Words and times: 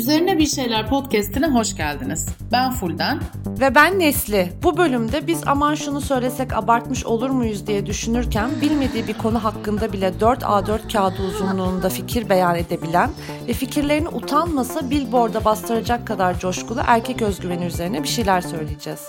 Üzerine 0.00 0.38
Bir 0.38 0.46
Şeyler 0.46 0.88
podcastine 0.88 1.46
hoş 1.46 1.76
geldiniz. 1.76 2.28
Ben 2.52 2.72
Fulden. 2.72 3.20
Ve 3.46 3.74
ben 3.74 3.98
Nesli. 3.98 4.52
Bu 4.62 4.76
bölümde 4.76 5.26
biz 5.26 5.42
aman 5.46 5.74
şunu 5.74 6.00
söylesek 6.00 6.52
abartmış 6.52 7.06
olur 7.06 7.30
muyuz 7.30 7.66
diye 7.66 7.86
düşünürken 7.86 8.50
bilmediği 8.60 9.08
bir 9.08 9.18
konu 9.18 9.44
hakkında 9.44 9.92
bile 9.92 10.20
4 10.20 10.42
A4 10.42 10.92
kağıdı 10.92 11.22
uzunluğunda 11.22 11.88
fikir 11.88 12.28
beyan 12.28 12.56
edebilen 12.56 13.10
ve 13.48 13.52
fikirlerini 13.52 14.08
utanmasa 14.08 14.90
billboard'a 14.90 15.44
bastıracak 15.44 16.06
kadar 16.06 16.38
coşkulu 16.38 16.80
erkek 16.86 17.22
özgüveni 17.22 17.64
üzerine 17.64 18.02
bir 18.02 18.08
şeyler 18.08 18.40
söyleyeceğiz. 18.40 19.00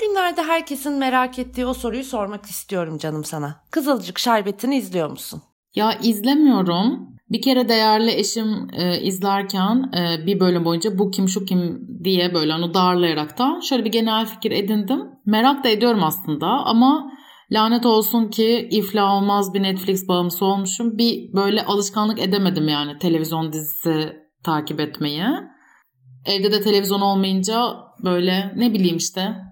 Son 0.00 0.08
günlerde 0.08 0.42
herkesin 0.42 0.92
merak 0.92 1.38
ettiği 1.38 1.66
o 1.66 1.74
soruyu 1.74 2.04
sormak 2.04 2.46
istiyorum 2.46 2.98
canım 2.98 3.24
sana. 3.24 3.60
Kızılcık 3.70 4.18
Şerbeti'ni 4.18 4.76
izliyor 4.76 5.10
musun? 5.10 5.42
Ya 5.74 5.98
izlemiyorum. 6.02 7.08
Bir 7.30 7.42
kere 7.42 7.68
değerli 7.68 8.10
eşim 8.10 8.68
e, 8.72 9.00
izlerken 9.00 9.92
e, 9.96 10.26
bir 10.26 10.40
bölüm 10.40 10.64
boyunca 10.64 10.98
bu 10.98 11.10
kim 11.10 11.28
şu 11.28 11.44
kim 11.44 11.88
diye 12.04 12.34
böyle 12.34 12.54
onu 12.54 12.74
darlayarak 12.74 13.38
da 13.38 13.60
şöyle 13.68 13.84
bir 13.84 13.92
genel 13.92 14.26
fikir 14.26 14.50
edindim. 14.50 15.00
Merak 15.26 15.64
da 15.64 15.68
ediyorum 15.68 16.04
aslında 16.04 16.46
ama 16.46 17.12
lanet 17.52 17.86
olsun 17.86 18.28
ki 18.28 18.68
iflah 18.70 19.12
olmaz 19.12 19.54
bir 19.54 19.62
Netflix 19.62 20.08
bağımlısı 20.08 20.44
olmuşum. 20.44 20.98
Bir 20.98 21.32
böyle 21.32 21.64
alışkanlık 21.64 22.20
edemedim 22.20 22.68
yani 22.68 22.98
televizyon 22.98 23.52
dizisi 23.52 24.12
takip 24.44 24.80
etmeyi. 24.80 25.24
Evde 26.26 26.52
de 26.52 26.60
televizyon 26.60 27.00
olmayınca 27.00 27.74
böyle 28.04 28.52
ne 28.56 28.72
bileyim 28.72 28.96
işte 28.96 29.45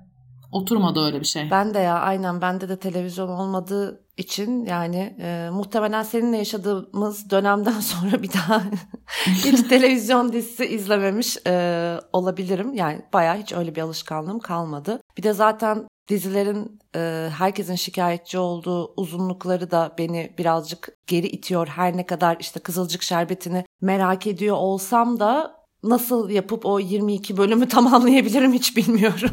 Oturmadı 0.54 1.00
öyle 1.00 1.20
bir 1.20 1.26
şey. 1.26 1.50
Ben 1.50 1.74
de 1.74 1.78
ya 1.78 1.98
aynen 1.98 2.40
bende 2.40 2.68
de 2.68 2.76
televizyon 2.76 3.28
olmadığı 3.28 4.04
için 4.16 4.64
yani 4.64 5.16
e, 5.20 5.48
muhtemelen 5.52 6.02
seninle 6.02 6.36
yaşadığımız 6.36 7.30
dönemden 7.30 7.80
sonra 7.80 8.22
bir 8.22 8.32
daha 8.32 8.62
hiç 9.26 9.62
televizyon 9.62 10.32
dizisi 10.32 10.66
izlememiş 10.66 11.36
e, 11.46 11.96
olabilirim. 12.12 12.74
Yani 12.74 13.02
bayağı 13.12 13.36
hiç 13.36 13.52
öyle 13.52 13.74
bir 13.74 13.80
alışkanlığım 13.80 14.38
kalmadı. 14.38 15.00
Bir 15.18 15.22
de 15.22 15.32
zaten 15.32 15.88
dizilerin 16.08 16.80
e, 16.96 17.28
herkesin 17.38 17.74
şikayetçi 17.74 18.38
olduğu 18.38 18.94
uzunlukları 18.96 19.70
da 19.70 19.94
beni 19.98 20.34
birazcık 20.38 20.88
geri 21.06 21.26
itiyor. 21.26 21.66
Her 21.66 21.96
ne 21.96 22.06
kadar 22.06 22.36
işte 22.40 22.60
Kızılcık 22.60 23.02
Şerbeti'ni 23.02 23.64
merak 23.80 24.26
ediyor 24.26 24.56
olsam 24.56 25.20
da 25.20 25.64
nasıl 25.84 26.30
yapıp 26.30 26.66
o 26.66 26.80
22 26.80 27.36
bölümü 27.36 27.68
tamamlayabilirim 27.68 28.52
hiç 28.52 28.76
bilmiyorum. 28.76 29.30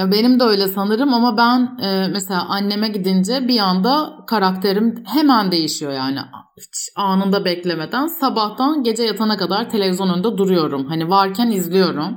Ya 0.00 0.12
benim 0.12 0.40
de 0.40 0.44
öyle 0.44 0.68
sanırım 0.68 1.14
ama 1.14 1.36
ben 1.36 1.84
e, 1.84 2.08
mesela 2.08 2.48
anneme 2.48 2.88
gidince 2.88 3.48
bir 3.48 3.58
anda 3.58 4.10
karakterim 4.26 5.04
hemen 5.06 5.52
değişiyor 5.52 5.92
yani. 5.92 6.18
Hiç 6.56 6.88
anında 6.96 7.44
beklemeden 7.44 8.06
sabahtan 8.06 8.82
gece 8.82 9.02
yatana 9.02 9.36
kadar 9.36 9.70
televizyon 9.70 10.08
önünde 10.08 10.38
duruyorum. 10.38 10.86
Hani 10.86 11.10
varken 11.10 11.50
izliyorum. 11.50 12.16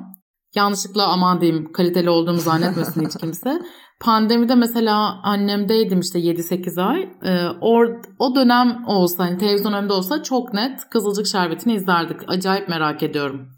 Yanlışlıkla 0.56 1.08
aman 1.08 1.42
diyeyim 1.42 1.72
kaliteli 1.72 2.10
olduğumu 2.10 2.40
zannetmesin 2.40 3.06
hiç 3.06 3.18
kimse. 3.18 3.62
Pandemide 4.02 4.56
mesela 4.56 5.22
annemdeydim 5.24 6.00
işte 6.00 6.20
7-8 6.20 6.82
ay. 6.82 7.02
Ee, 7.24 7.48
or, 7.62 7.88
o 8.20 8.36
dönem 8.36 8.84
olsa 8.88 9.24
hani 9.24 9.38
televizyon 9.38 9.74
önünde 9.74 9.94
olsa 9.94 10.24
çok 10.24 10.54
net 10.54 10.90
Kızılcık 10.90 11.28
Şerbeti'ni 11.28 11.74
izlerdik. 11.74 12.18
Acayip 12.28 12.70
merak 12.70 13.04
ediyorum. 13.04 13.53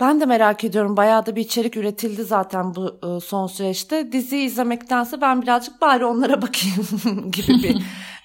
Ben 0.00 0.20
de 0.20 0.26
merak 0.26 0.64
ediyorum. 0.64 0.96
Bayağı 0.96 1.26
da 1.26 1.36
bir 1.36 1.40
içerik 1.40 1.76
üretildi 1.76 2.24
zaten 2.24 2.74
bu 2.74 2.98
e, 3.06 3.20
son 3.20 3.46
süreçte. 3.46 4.12
Dizi 4.12 4.38
izlemektense 4.38 5.20
ben 5.20 5.42
birazcık 5.42 5.80
bari 5.80 6.04
onlara 6.04 6.42
bakayım 6.42 7.30
gibi 7.30 7.62
bir 7.62 7.82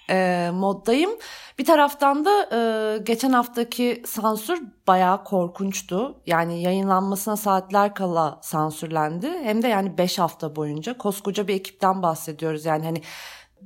e, 0.09 0.49
moddayım. 0.51 1.11
Bir 1.59 1.65
taraftan 1.65 2.25
da 2.25 2.49
e, 2.53 2.97
geçen 2.97 3.31
haftaki 3.31 4.03
sansür 4.05 4.63
bayağı 4.87 5.23
korkunçtu. 5.23 6.15
Yani 6.25 6.61
yayınlanmasına 6.61 7.37
saatler 7.37 7.95
kala 7.95 8.39
sansürlendi. 8.41 9.29
Hem 9.43 9.61
de 9.61 9.67
yani 9.67 9.97
5 9.97 10.19
hafta 10.19 10.55
boyunca 10.55 10.97
koskoca 10.97 11.47
bir 11.47 11.53
ekipten 11.53 12.01
bahsediyoruz. 12.01 12.65
Yani 12.65 12.85
hani 12.85 13.01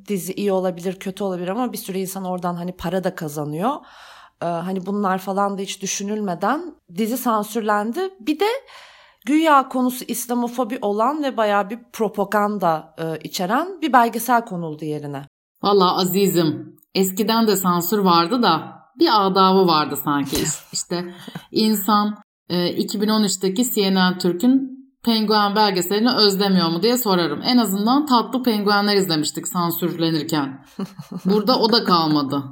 dizi 0.07 0.33
iyi 0.33 0.51
olabilir, 0.51 0.99
kötü 0.99 1.23
olabilir 1.23 1.47
ama 1.47 1.73
bir 1.73 1.77
sürü 1.77 1.97
insan 1.97 2.25
oradan 2.25 2.55
hani 2.55 2.71
para 2.71 3.03
da 3.03 3.15
kazanıyor. 3.15 3.75
Ee, 4.41 4.45
hani 4.45 4.85
bunlar 4.85 5.17
falan 5.17 5.57
da 5.57 5.61
hiç 5.61 5.81
düşünülmeden 5.81 6.75
dizi 6.95 7.17
sansürlendi. 7.17 7.99
Bir 8.19 8.39
de 8.39 8.47
güya 9.25 9.69
konusu 9.69 10.05
İslamofobi 10.07 10.79
olan 10.81 11.23
ve 11.23 11.37
bayağı 11.37 11.69
bir 11.69 11.79
propaganda 11.93 12.95
e, 12.97 13.19
içeren 13.23 13.81
bir 13.81 13.93
belgesel 13.93 14.45
konuldu 14.45 14.85
yerine. 14.85 15.25
Valla 15.63 15.97
azizim 15.97 16.75
eskiden 16.95 17.47
de 17.47 17.55
sansür 17.55 17.99
vardı 17.99 18.43
da 18.43 18.79
bir 18.99 19.27
adabı 19.27 19.67
vardı 19.67 19.95
sanki. 20.03 20.37
İşte 20.73 21.13
insan 21.51 22.15
e, 22.49 22.55
2013'teki 22.55 23.73
CNN 23.73 24.17
Türk'ün 24.17 24.79
penguen 25.05 25.55
belgeselini 25.55 26.11
özlemiyor 26.11 26.69
mu 26.69 26.81
diye 26.81 26.97
sorarım. 26.97 27.41
En 27.43 27.57
azından 27.57 28.05
tatlı 28.05 28.43
penguenler 28.43 28.95
izlemiştik 28.95 29.47
sansürlenirken. 29.47 30.65
Burada 31.25 31.59
o 31.59 31.71
da 31.71 31.83
kalmadı. 31.83 32.43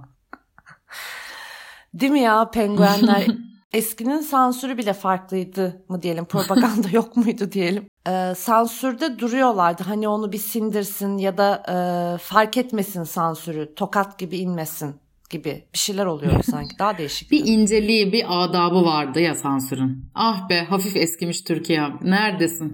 Değil 1.94 2.12
mi 2.12 2.20
ya 2.22 2.50
penguenler? 2.52 3.28
Eskinin 3.74 4.22
sansürü 4.22 4.78
bile 4.78 4.94
farklıydı 4.94 5.81
mı 5.90 6.02
diyelim 6.02 6.25
propaganda 6.25 6.88
yok 6.92 7.18
muydu 7.18 7.52
diyelim. 7.52 7.88
Ee, 8.08 8.34
sansürde 8.38 9.20
duruyorlardı 9.20 9.84
hani 9.84 10.08
onu 10.08 10.31
bir 10.31 10.38
sindirsin 10.38 11.18
ya 11.18 11.38
da 11.38 11.64
e, 11.70 11.78
fark 12.18 12.58
etmesin 12.58 13.03
sansürü 13.03 13.76
tokat 13.76 14.20
gibi 14.20 14.38
inmesin 14.38 14.96
gibi 15.30 15.64
bir 15.74 15.78
şeyler 15.80 16.06
oluyor 16.06 16.44
sanki 16.52 16.80
daha 16.80 16.97
değişik. 16.97 17.31
bir 17.31 17.46
inceliği 17.46 18.12
bir 18.14 18.26
adabı 18.44 18.86
vardı 18.86 19.20
ya 19.20 19.36
sansürün. 19.36 20.06
Ah 20.16 20.50
be 20.50 20.64
hafif 20.70 20.96
eskimiş 20.96 21.42
Türkiye 21.42 21.81
neredesin? 22.02 22.74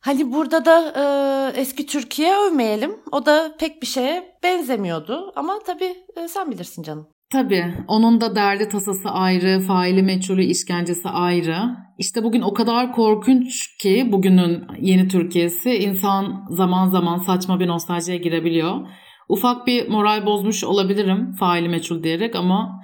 Hani 0.00 0.32
burada 0.32 0.64
da 0.64 0.92
e, 0.96 1.60
eski 1.60 1.86
Türkiye 1.86 2.36
övmeyelim. 2.36 2.92
O 3.12 3.26
da 3.26 3.56
pek 3.58 3.82
bir 3.82 3.86
şeye 3.86 4.38
benzemiyordu. 4.42 5.32
Ama 5.36 5.58
tabii 5.66 5.94
e, 6.16 6.28
sen 6.28 6.50
bilirsin 6.50 6.82
canım. 6.82 7.06
Tabii. 7.32 7.74
Onun 7.88 8.20
da 8.20 8.34
derdi 8.34 8.68
tasası 8.68 9.08
ayrı, 9.10 9.60
faili 9.60 10.02
meçhulü 10.02 10.44
işkencesi 10.44 11.08
ayrı. 11.08 11.56
İşte 11.98 12.24
bugün 12.24 12.40
o 12.40 12.54
kadar 12.54 12.92
korkunç 12.92 13.76
ki 13.76 14.08
bugünün 14.12 14.64
yeni 14.80 15.08
Türkiye'si 15.08 15.70
insan 15.70 16.46
zaman 16.50 16.90
zaman 16.90 17.18
saçma 17.18 17.60
bir 17.60 17.68
nostaljiye 17.68 18.18
girebiliyor. 18.18 18.88
Ufak 19.28 19.66
bir 19.66 19.88
moral 19.88 20.26
bozmuş 20.26 20.64
olabilirim 20.64 21.32
faili 21.40 21.68
meçhul 21.68 22.02
diyerek 22.02 22.36
ama 22.36 22.82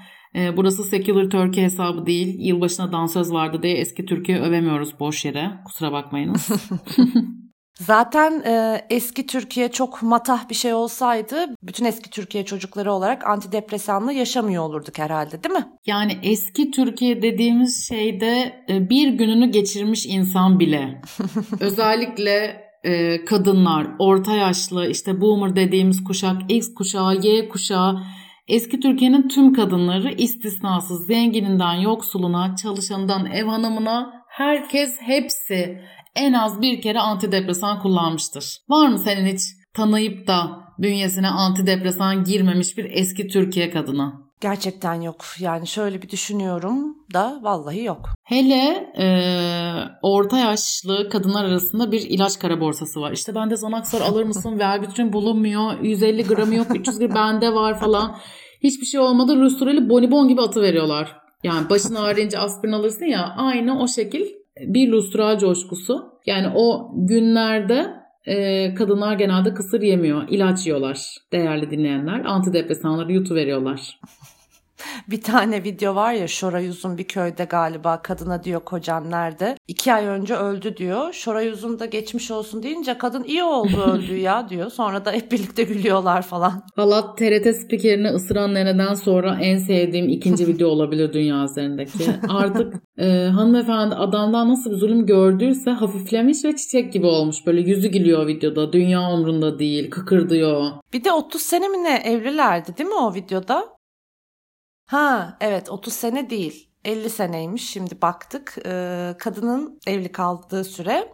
burası 0.57 0.85
Secular 0.85 1.31
Turkey 1.31 1.65
hesabı 1.65 2.07
değil. 2.07 2.37
Yılbaşına 2.39 2.93
dansöz 2.93 3.33
vardı 3.33 3.63
diye 3.63 3.77
eski 3.77 4.07
Türkiye 4.07 4.41
övemiyoruz 4.41 5.01
boş 5.01 5.25
yere. 5.25 5.51
Kusura 5.65 5.93
bakmayınız. 5.93 6.49
Zaten 7.81 8.43
e, 8.47 8.87
eski 8.91 9.27
Türkiye 9.27 9.71
çok 9.71 10.03
matah 10.03 10.49
bir 10.49 10.55
şey 10.55 10.75
olsaydı 10.75 11.37
bütün 11.63 11.85
eski 11.85 12.11
Türkiye 12.11 12.45
çocukları 12.45 12.93
olarak 12.93 13.27
antidepresanla 13.27 14.13
yaşamıyor 14.13 14.63
olurduk 14.63 14.99
herhalde 14.99 15.45
değil 15.45 15.55
mi? 15.55 15.67
Yani 15.87 16.19
eski 16.23 16.71
Türkiye 16.71 17.23
dediğimiz 17.23 17.89
şeyde 17.89 18.65
e, 18.69 18.91
bir 18.91 19.09
gününü 19.09 19.51
geçirmiş 19.51 20.07
insan 20.07 20.61
bile 20.61 21.03
özellikle 21.61 22.67
e, 22.85 23.25
kadınlar, 23.25 23.87
orta 23.99 24.33
yaşlı 24.35 24.89
işte 24.89 25.21
boomer 25.21 25.57
dediğimiz 25.57 26.05
kuşak, 26.05 26.37
X 26.49 26.75
kuşağı, 26.75 27.15
Y 27.23 27.49
kuşağı 27.49 28.03
Eski 28.49 28.81
Türkiye'nin 28.81 29.29
tüm 29.29 29.53
kadınları 29.53 30.13
istisnasız 30.13 31.07
zengininden 31.07 31.75
yoksuluna, 31.75 32.57
çalışanından 32.57 33.27
ev 33.27 33.45
hanımına 33.45 34.13
herkes 34.29 34.97
hepsi 35.01 35.81
en 36.15 36.33
az 36.33 36.63
bir 36.63 36.81
kere 36.81 36.99
antidepresan 36.99 37.83
kullanmıştır. 37.83 38.59
Var 38.69 38.89
mı 38.89 38.99
senin 38.99 39.27
hiç 39.27 39.41
tanıyıp 39.75 40.27
da 40.27 40.67
bünyesine 40.79 41.29
antidepresan 41.29 42.25
girmemiş 42.25 42.79
bir 42.79 42.85
eski 42.85 43.29
Türkiye 43.29 43.71
kadını? 43.71 44.26
Gerçekten 44.41 45.01
yok. 45.01 45.25
Yani 45.41 45.67
şöyle 45.67 46.03
bir 46.03 46.09
düşünüyorum 46.09 46.97
da 47.15 47.39
vallahi 47.43 47.85
yok. 47.85 48.09
Hele 48.23 48.93
e, 48.99 49.07
orta 50.03 50.39
yaşlı 50.39 51.09
kadınlar 51.09 51.45
arasında 51.45 51.93
bir 51.93 52.01
ilaç 52.01 52.39
kara 52.39 52.61
borsası 52.61 53.01
var. 53.01 53.13
İşte 53.13 53.35
bende 53.35 53.57
Zanaxor 53.57 54.01
alır 54.01 54.25
mısın? 54.25 54.59
Verbitrin 54.59 55.13
bulunmuyor. 55.13 55.81
150 55.83 56.25
gramı 56.25 56.55
yok. 56.55 56.67
300 56.77 56.99
gram 56.99 57.15
bende 57.15 57.55
var 57.55 57.81
falan. 57.81 58.17
Hiçbir 58.63 58.87
şey 58.87 59.01
olmadı. 59.01 59.37
Rustureli 59.37 59.89
bonibon 59.89 60.29
gibi 60.29 60.43
atı 60.43 60.63
veriyorlar. 60.63 61.17
Yani 61.43 61.71
başın 61.71 61.95
ağrıyınca 61.95 62.41
aspirin 62.41 62.73
alırsın 62.73 63.05
ya 63.05 63.35
aynı 63.37 63.83
o 63.83 63.89
şekil 63.89 64.27
bir 64.61 64.89
lustral 64.89 65.39
coşkusu. 65.39 66.13
Yani 66.27 66.47
o 66.55 66.91
günlerde 66.95 67.87
e, 68.27 68.75
kadınlar 68.75 69.15
genelde 69.15 69.55
kısır 69.55 69.83
yemiyor. 69.83 70.29
ilaç 70.29 70.67
yiyorlar 70.67 71.17
değerli 71.33 71.71
dinleyenler. 71.71 72.25
Antidepresanları 72.25 73.13
yutu 73.13 73.35
veriyorlar. 73.35 74.01
bir 75.11 75.21
tane 75.21 75.65
video 75.65 75.95
var 75.95 76.13
ya 76.13 76.29
Şoray 76.29 76.69
Uzun 76.69 76.99
bir 76.99 77.05
köyde 77.05 77.45
galiba 77.45 78.03
kadına 78.03 78.45
diyor 78.45 78.61
kocan 78.61 79.11
nerede? 79.11 79.57
İki 79.69 79.95
ay 79.95 80.07
önce 80.07 80.35
öldü 80.35 80.77
diyor. 80.77 81.13
Şoray 81.13 81.49
Uzun 81.49 81.79
da 81.79 81.87
geçmiş 81.87 82.31
olsun 82.31 82.63
deyince 82.63 82.99
kadın 82.99 83.25
iyi 83.25 83.43
oldu 83.43 83.83
öldü 83.93 84.17
ya 84.17 84.49
diyor. 84.49 84.71
Sonra 84.71 85.05
da 85.05 85.13
hep 85.13 85.33
birlikte 85.33 85.63
gülüyorlar 85.63 86.23
falan. 86.23 86.63
Valla 86.77 87.15
TRT 87.15 87.57
spikerini 87.57 88.09
ısıran 88.09 88.55
neneden 88.55 88.95
sonra 88.95 89.39
en 89.41 89.59
sevdiğim 89.59 90.09
ikinci 90.09 90.47
video 90.49 90.69
olabilir 90.69 91.13
dünya 91.13 91.45
üzerindeki. 91.45 92.05
Artık 92.29 92.75
e, 92.99 93.29
hanımefendi 93.35 93.95
adamdan 93.95 94.49
nasıl 94.49 94.71
bir 94.71 94.77
zulüm 94.77 95.07
gördüyse 95.07 95.71
hafiflemiş 95.71 96.45
ve 96.45 96.57
çiçek 96.57 96.93
gibi 96.93 97.07
olmuş. 97.07 97.47
Böyle 97.47 97.61
yüzü 97.61 97.89
gülüyor 97.89 98.27
videoda. 98.27 98.73
Dünya 98.73 99.11
umrunda 99.13 99.59
değil. 99.59 99.91
Kıkırdıyor. 99.91 100.71
Bir 100.93 101.05
de 101.05 101.13
30 101.13 101.43
sene 101.43 101.69
mi 101.69 101.85
ne 101.85 101.97
evlilerdi 102.05 102.77
değil 102.79 102.89
mi 102.89 102.95
o 102.95 103.15
videoda? 103.15 103.76
Ha 104.87 105.37
evet 105.41 105.71
30 105.71 105.93
sene 105.93 106.31
değil. 106.31 106.71
50 106.85 107.11
seneymiş 107.11 107.71
şimdi 107.71 108.03
baktık. 108.03 108.57
Ee, 108.67 109.15
kadının 109.19 109.79
evli 109.87 110.13
kaldığı 110.13 110.65
süre. 110.65 111.13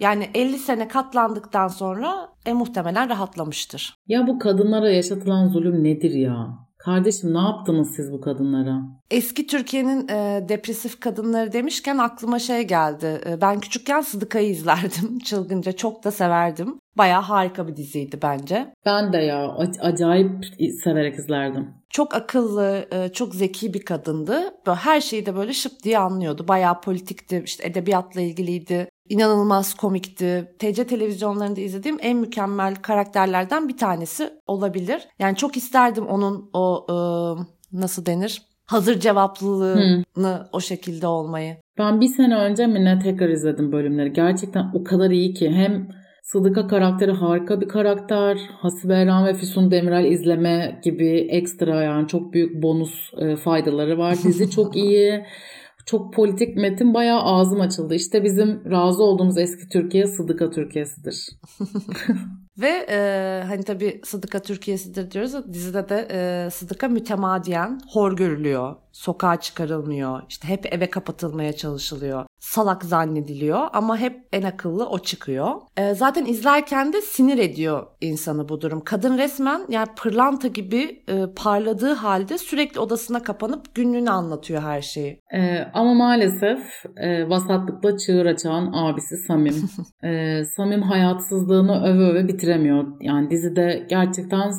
Yani 0.00 0.30
50 0.34 0.58
sene 0.58 0.88
katlandıktan 0.88 1.68
sonra 1.68 2.28
e, 2.46 2.52
muhtemelen 2.52 3.08
rahatlamıştır. 3.08 3.96
Ya 4.06 4.26
bu 4.26 4.38
kadınlara 4.38 4.90
yaşatılan 4.90 5.48
zulüm 5.48 5.84
nedir 5.84 6.10
ya? 6.10 6.48
Kardeşim 6.84 7.34
ne 7.34 7.38
yaptınız 7.38 7.94
siz 7.96 8.12
bu 8.12 8.20
kadınlara? 8.20 8.82
Eski 9.10 9.46
Türkiye'nin 9.46 10.08
e, 10.08 10.48
depresif 10.48 11.00
kadınları 11.00 11.52
demişken 11.52 11.98
aklıma 11.98 12.38
şey 12.38 12.62
geldi. 12.62 13.20
E, 13.26 13.40
ben 13.40 13.60
küçükken 13.60 14.00
Sıdıka'yı 14.00 14.50
izlerdim. 14.50 15.18
Çılgınca 15.24 15.72
çok 15.72 16.04
da 16.04 16.10
severdim. 16.10 16.78
Baya 16.96 17.28
harika 17.28 17.68
bir 17.68 17.76
diziydi 17.76 18.18
bence. 18.22 18.74
Ben 18.86 19.12
de 19.12 19.16
ya 19.16 19.56
acayip 19.80 20.44
severek 20.84 21.18
izlerdim. 21.18 21.68
Çok 21.90 22.14
akıllı, 22.14 22.86
e, 22.92 23.08
çok 23.08 23.34
zeki 23.34 23.74
bir 23.74 23.84
kadındı. 23.84 24.54
Böyle 24.66 24.78
her 24.78 25.00
şeyi 25.00 25.26
de 25.26 25.36
böyle 25.36 25.52
şıp 25.52 25.72
diye 25.82 25.98
anlıyordu. 25.98 26.48
Baya 26.48 26.80
politikti, 26.80 27.42
işte 27.46 27.66
edebiyatla 27.66 28.20
ilgiliydi. 28.20 28.88
İnanılmaz 29.08 29.74
komikti. 29.74 30.54
TC 30.58 30.86
televizyonlarında 30.86 31.60
izlediğim 31.60 31.98
en 32.00 32.16
mükemmel 32.16 32.74
karakterlerden 32.74 33.68
bir 33.68 33.76
tanesi 33.76 34.30
olabilir. 34.46 35.08
Yani 35.18 35.36
çok 35.36 35.56
isterdim 35.56 36.06
onun 36.06 36.50
o 36.52 36.86
e, 36.90 36.96
nasıl 37.72 38.06
denir? 38.06 38.42
Hazır 38.66 39.00
cevaplılığını 39.00 40.04
hmm. 40.14 40.46
o 40.52 40.60
şekilde 40.60 41.06
olmayı. 41.06 41.56
Ben 41.78 42.00
bir 42.00 42.08
sene 42.08 42.36
önce 42.36 42.66
mi 42.66 42.84
ne 42.84 42.98
tekrar 42.98 43.28
izledim 43.28 43.72
bölümleri. 43.72 44.12
Gerçekten 44.12 44.70
o 44.74 44.84
kadar 44.84 45.10
iyi 45.10 45.34
ki 45.34 45.50
hem 45.50 45.88
Sıdıka 46.24 46.66
karakteri 46.66 47.12
harika 47.12 47.60
bir 47.60 47.68
karakter. 47.68 48.38
Hasibe 48.58 48.94
Erhan 48.94 49.26
ve 49.26 49.34
Füsun 49.34 49.70
Demirel 49.70 50.04
izleme 50.04 50.80
gibi 50.84 51.26
ekstra 51.30 51.82
yani 51.82 52.08
çok 52.08 52.32
büyük 52.32 52.62
bonus 52.62 53.10
e, 53.18 53.36
faydaları 53.36 53.98
var. 53.98 54.16
Dizi 54.24 54.50
çok 54.56 54.76
iyi. 54.76 55.24
Çok 55.86 56.14
politik 56.14 56.56
metin 56.56 56.94
bayağı 56.94 57.22
ağzım 57.22 57.60
açıldı. 57.60 57.94
İşte 57.94 58.24
bizim 58.24 58.70
razı 58.70 59.02
olduğumuz 59.02 59.38
eski 59.38 59.68
Türkiye 59.68 60.06
Sıdıka 60.06 60.50
Türkiye'sidir. 60.50 61.28
Ve 62.58 62.86
e, 62.90 62.98
hani 63.46 63.62
tabii 63.62 64.00
Sıdıka 64.04 64.38
Türkiye'sidir 64.38 65.10
diyoruz. 65.10 65.52
Dizide 65.52 65.88
de 65.88 66.08
e, 66.10 66.50
Sıdıka 66.50 66.88
mütemadiyen 66.88 67.80
hor 67.92 68.16
görülüyor. 68.16 68.76
Sokağa 68.94 69.40
çıkarılmıyor. 69.40 70.22
İşte 70.28 70.48
hep 70.48 70.74
eve 70.74 70.90
kapatılmaya 70.90 71.52
çalışılıyor. 71.52 72.26
Salak 72.38 72.84
zannediliyor 72.84 73.68
ama 73.72 73.98
hep 73.98 74.20
en 74.32 74.42
akıllı 74.42 74.88
o 74.88 74.98
çıkıyor. 74.98 75.48
E, 75.76 75.94
zaten 75.94 76.24
izlerken 76.24 76.92
de 76.92 77.00
sinir 77.00 77.38
ediyor 77.38 77.86
insanı 78.00 78.48
bu 78.48 78.60
durum. 78.60 78.84
Kadın 78.84 79.18
resmen 79.18 79.60
yani 79.68 79.88
pırlanta 79.96 80.48
gibi 80.48 81.02
e, 81.08 81.24
parladığı 81.36 81.92
halde 81.92 82.38
sürekli 82.38 82.80
odasına 82.80 83.22
kapanıp 83.22 83.74
günlüğünü 83.74 84.10
anlatıyor 84.10 84.62
her 84.62 84.82
şeyi. 84.82 85.20
E, 85.34 85.58
ama 85.74 85.94
maalesef 85.94 86.60
e, 86.96 87.28
vasatlıkla 87.28 87.98
çığır 87.98 88.26
açan 88.26 88.72
abisi 88.72 89.16
Samim. 89.16 89.54
e, 90.04 90.42
Samim 90.44 90.82
hayatsızlığını 90.82 91.84
öve 91.84 92.10
öve 92.10 92.28
bitir 92.28 92.44
bitiremiyor. 92.44 92.84
Yani 93.00 93.30
dizide 93.30 93.86
gerçekten 93.90 94.50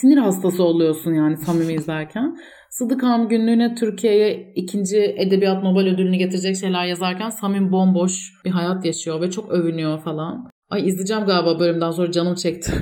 sinir 0.00 0.16
hastası 0.16 0.64
oluyorsun 0.64 1.14
yani 1.14 1.36
samimi 1.36 1.72
izlerken. 1.80 2.36
Sıdıkam 2.72 3.28
günlüğüne 3.28 3.74
Türkiye'ye 3.74 4.52
ikinci 4.54 5.14
Edebiyat 5.18 5.62
Nobel 5.62 5.88
ödülünü 5.94 6.16
getirecek 6.16 6.56
şeyler 6.56 6.84
yazarken 6.84 7.30
Samim 7.30 7.72
bomboş 7.72 8.32
bir 8.44 8.50
hayat 8.50 8.84
yaşıyor 8.84 9.20
ve 9.20 9.30
çok 9.30 9.50
övünüyor 9.50 9.98
falan. 9.98 10.50
Ay 10.70 10.88
izleyeceğim 10.88 11.24
galiba 11.24 11.58
bölümden 11.58 11.90
sonra 11.90 12.12
canım 12.12 12.34
çekti. 12.34 12.72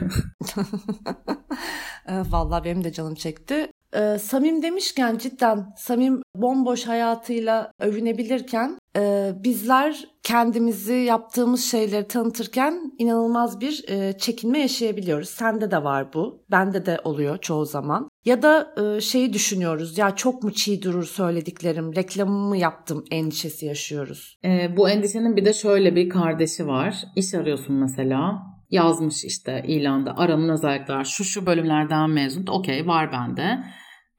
Vallahi 2.30 2.64
benim 2.64 2.84
de 2.84 2.92
canım 2.92 3.14
çekti. 3.14 3.72
Ee, 3.96 4.18
Samim 4.18 4.62
demişken 4.62 5.18
cidden 5.18 5.66
Samim 5.76 6.22
bomboş 6.34 6.86
hayatıyla 6.86 7.72
övünebilirken 7.80 8.78
e, 8.96 9.32
bizler 9.44 10.08
kendimizi 10.22 10.92
yaptığımız 10.92 11.64
şeyleri 11.64 12.08
tanıtırken 12.08 12.92
inanılmaz 12.98 13.60
bir 13.60 13.84
e, 13.88 14.18
çekinme 14.18 14.58
yaşayabiliyoruz. 14.58 15.28
Sende 15.28 15.70
de 15.70 15.84
var 15.84 16.12
bu. 16.14 16.44
Bende 16.50 16.86
de 16.86 16.98
oluyor 17.04 17.38
çoğu 17.38 17.66
zaman. 17.66 18.08
Ya 18.24 18.42
da 18.42 18.74
e, 18.82 19.00
şeyi 19.00 19.32
düşünüyoruz 19.32 19.98
ya 19.98 20.16
çok 20.16 20.42
mu 20.42 20.52
çiğ 20.52 20.82
durur 20.82 21.04
söylediklerim 21.04 21.96
reklamımı 21.96 22.56
yaptım 22.56 23.04
endişesi 23.10 23.66
yaşıyoruz. 23.66 24.38
E, 24.44 24.76
bu 24.76 24.90
endişenin 24.90 25.36
bir 25.36 25.44
de 25.44 25.52
şöyle 25.52 25.96
bir 25.96 26.08
kardeşi 26.08 26.66
var. 26.66 26.94
İş 27.16 27.34
arıyorsun 27.34 27.76
mesela 27.76 28.42
yazmış 28.70 29.24
işte 29.24 29.64
ilanda 29.66 30.16
aranın 30.16 30.48
özellikler 30.48 31.04
şu 31.04 31.24
şu 31.24 31.46
bölümlerden 31.46 32.10
mezun. 32.10 32.46
Okey 32.46 32.86
var 32.86 33.12
bende 33.12 33.58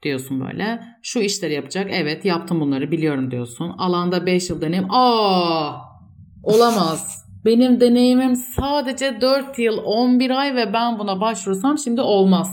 diyorsun 0.02 0.40
böyle. 0.40 0.80
Şu 1.02 1.20
işleri 1.20 1.54
yapacak. 1.54 1.86
Evet 1.90 2.24
yaptım 2.24 2.60
bunları 2.60 2.90
biliyorum 2.90 3.30
diyorsun. 3.30 3.74
Alanda 3.78 4.26
5 4.26 4.50
yıl 4.50 4.60
deneyim. 4.60 4.86
Aa 4.90 5.74
olamaz. 6.42 7.24
Benim 7.44 7.80
deneyimim 7.80 8.36
sadece 8.36 9.20
4 9.20 9.58
yıl 9.58 9.78
11 9.84 10.30
ay 10.30 10.56
ve 10.56 10.72
ben 10.72 10.98
buna 10.98 11.20
başvursam 11.20 11.78
şimdi 11.78 12.00
olmaz. 12.00 12.50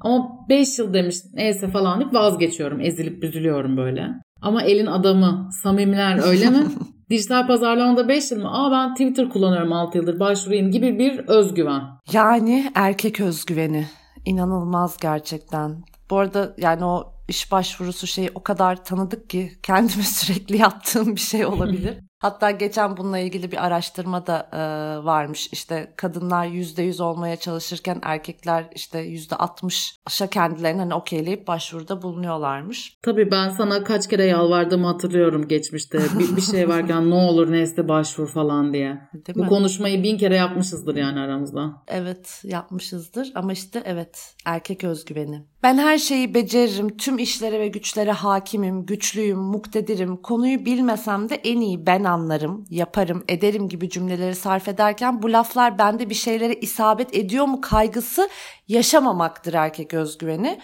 Ama 0.00 0.46
5 0.48 0.78
yıl 0.78 0.94
demiş 0.94 1.16
neyse 1.34 1.68
falan 1.68 2.00
deyip 2.00 2.14
vazgeçiyorum. 2.14 2.80
Ezilip 2.80 3.22
büzülüyorum 3.22 3.76
böyle. 3.76 4.08
Ama 4.42 4.62
elin 4.62 4.86
adamı, 4.86 5.48
samimiler 5.62 6.28
öyle 6.28 6.50
mi? 6.50 6.64
Dijital 7.14 7.46
pazarlamada 7.46 8.08
5 8.08 8.30
yıl 8.30 8.38
mı? 8.42 8.48
Aa 8.52 8.70
ben 8.72 8.94
Twitter 8.94 9.28
kullanıyorum 9.28 9.72
6 9.72 9.98
yıldır 9.98 10.20
başvurayım 10.20 10.70
gibi 10.70 10.98
bir 10.98 11.18
özgüven. 11.18 11.82
Yani 12.12 12.72
erkek 12.74 13.20
özgüveni. 13.20 13.86
İnanılmaz 14.24 14.96
gerçekten. 14.96 15.84
Bu 16.10 16.18
arada 16.18 16.54
yani 16.58 16.84
o 16.84 17.12
iş 17.28 17.52
başvurusu 17.52 18.06
şeyi 18.06 18.30
o 18.34 18.42
kadar 18.42 18.84
tanıdık 18.84 19.30
ki 19.30 19.52
kendime 19.62 20.02
sürekli 20.02 20.56
yaptığım 20.56 21.16
bir 21.16 21.20
şey 21.20 21.46
olabilir. 21.54 21.98
Hatta 22.24 22.50
geçen 22.50 22.96
bununla 22.96 23.18
ilgili 23.18 23.52
bir 23.52 23.66
araştırma 23.66 24.26
da 24.26 24.48
e, 24.52 24.58
varmış. 25.04 25.48
İşte 25.52 25.92
kadınlar 25.96 26.46
%100 26.46 27.02
olmaya 27.02 27.36
çalışırken 27.36 27.98
erkekler 28.02 28.64
işte 28.74 29.06
%60'a 29.06 30.26
kendilerini 30.26 30.80
hani 30.80 30.94
okeyleyip 30.94 31.46
başvuruda 31.46 32.02
bulunuyorlarmış. 32.02 32.96
Tabii 33.02 33.30
ben 33.30 33.50
sana 33.50 33.84
kaç 33.84 34.08
kere 34.08 34.24
yalvardım 34.24 34.84
hatırlıyorum 34.84 35.48
geçmişte. 35.48 35.98
Bir, 36.18 36.36
bir 36.36 36.42
şey 36.42 36.68
varken 36.68 37.10
ne 37.10 37.14
olur 37.14 37.52
neyse 37.52 37.88
başvur 37.88 38.28
falan 38.28 38.72
diye. 38.72 39.00
Değil 39.14 39.38
Bu 39.38 39.42
mi? 39.42 39.48
konuşmayı 39.48 40.02
bin 40.02 40.18
kere 40.18 40.36
yapmışızdır 40.36 40.96
yani 40.96 41.20
aramızda. 41.20 41.82
Evet 41.88 42.42
yapmışızdır 42.44 43.32
ama 43.34 43.52
işte 43.52 43.82
evet 43.84 44.34
erkek 44.44 44.84
özgüveni. 44.84 45.42
Ben 45.62 45.78
her 45.78 45.98
şeyi 45.98 46.34
beceririm, 46.34 46.96
tüm 46.96 47.18
işlere 47.18 47.60
ve 47.60 47.68
güçlere 47.68 48.12
hakimim, 48.12 48.86
güçlüyüm, 48.86 49.38
muktedirim, 49.38 50.16
konuyu 50.16 50.64
bilmesem 50.64 51.28
de 51.28 51.34
en 51.34 51.60
iyi 51.60 51.86
ben 51.86 52.04
anlarım, 52.14 52.64
yaparım, 52.70 53.24
ederim 53.28 53.68
gibi 53.68 53.90
cümleleri 53.90 54.34
sarf 54.34 54.68
ederken 54.68 55.22
bu 55.22 55.32
laflar 55.32 55.78
bende 55.78 56.10
bir 56.10 56.14
şeylere 56.14 56.54
isabet 56.54 57.16
ediyor 57.16 57.44
mu 57.44 57.60
kaygısı 57.60 58.28
yaşamamaktır 58.68 59.54
erkek 59.54 59.94
özgüveni. 59.94 60.60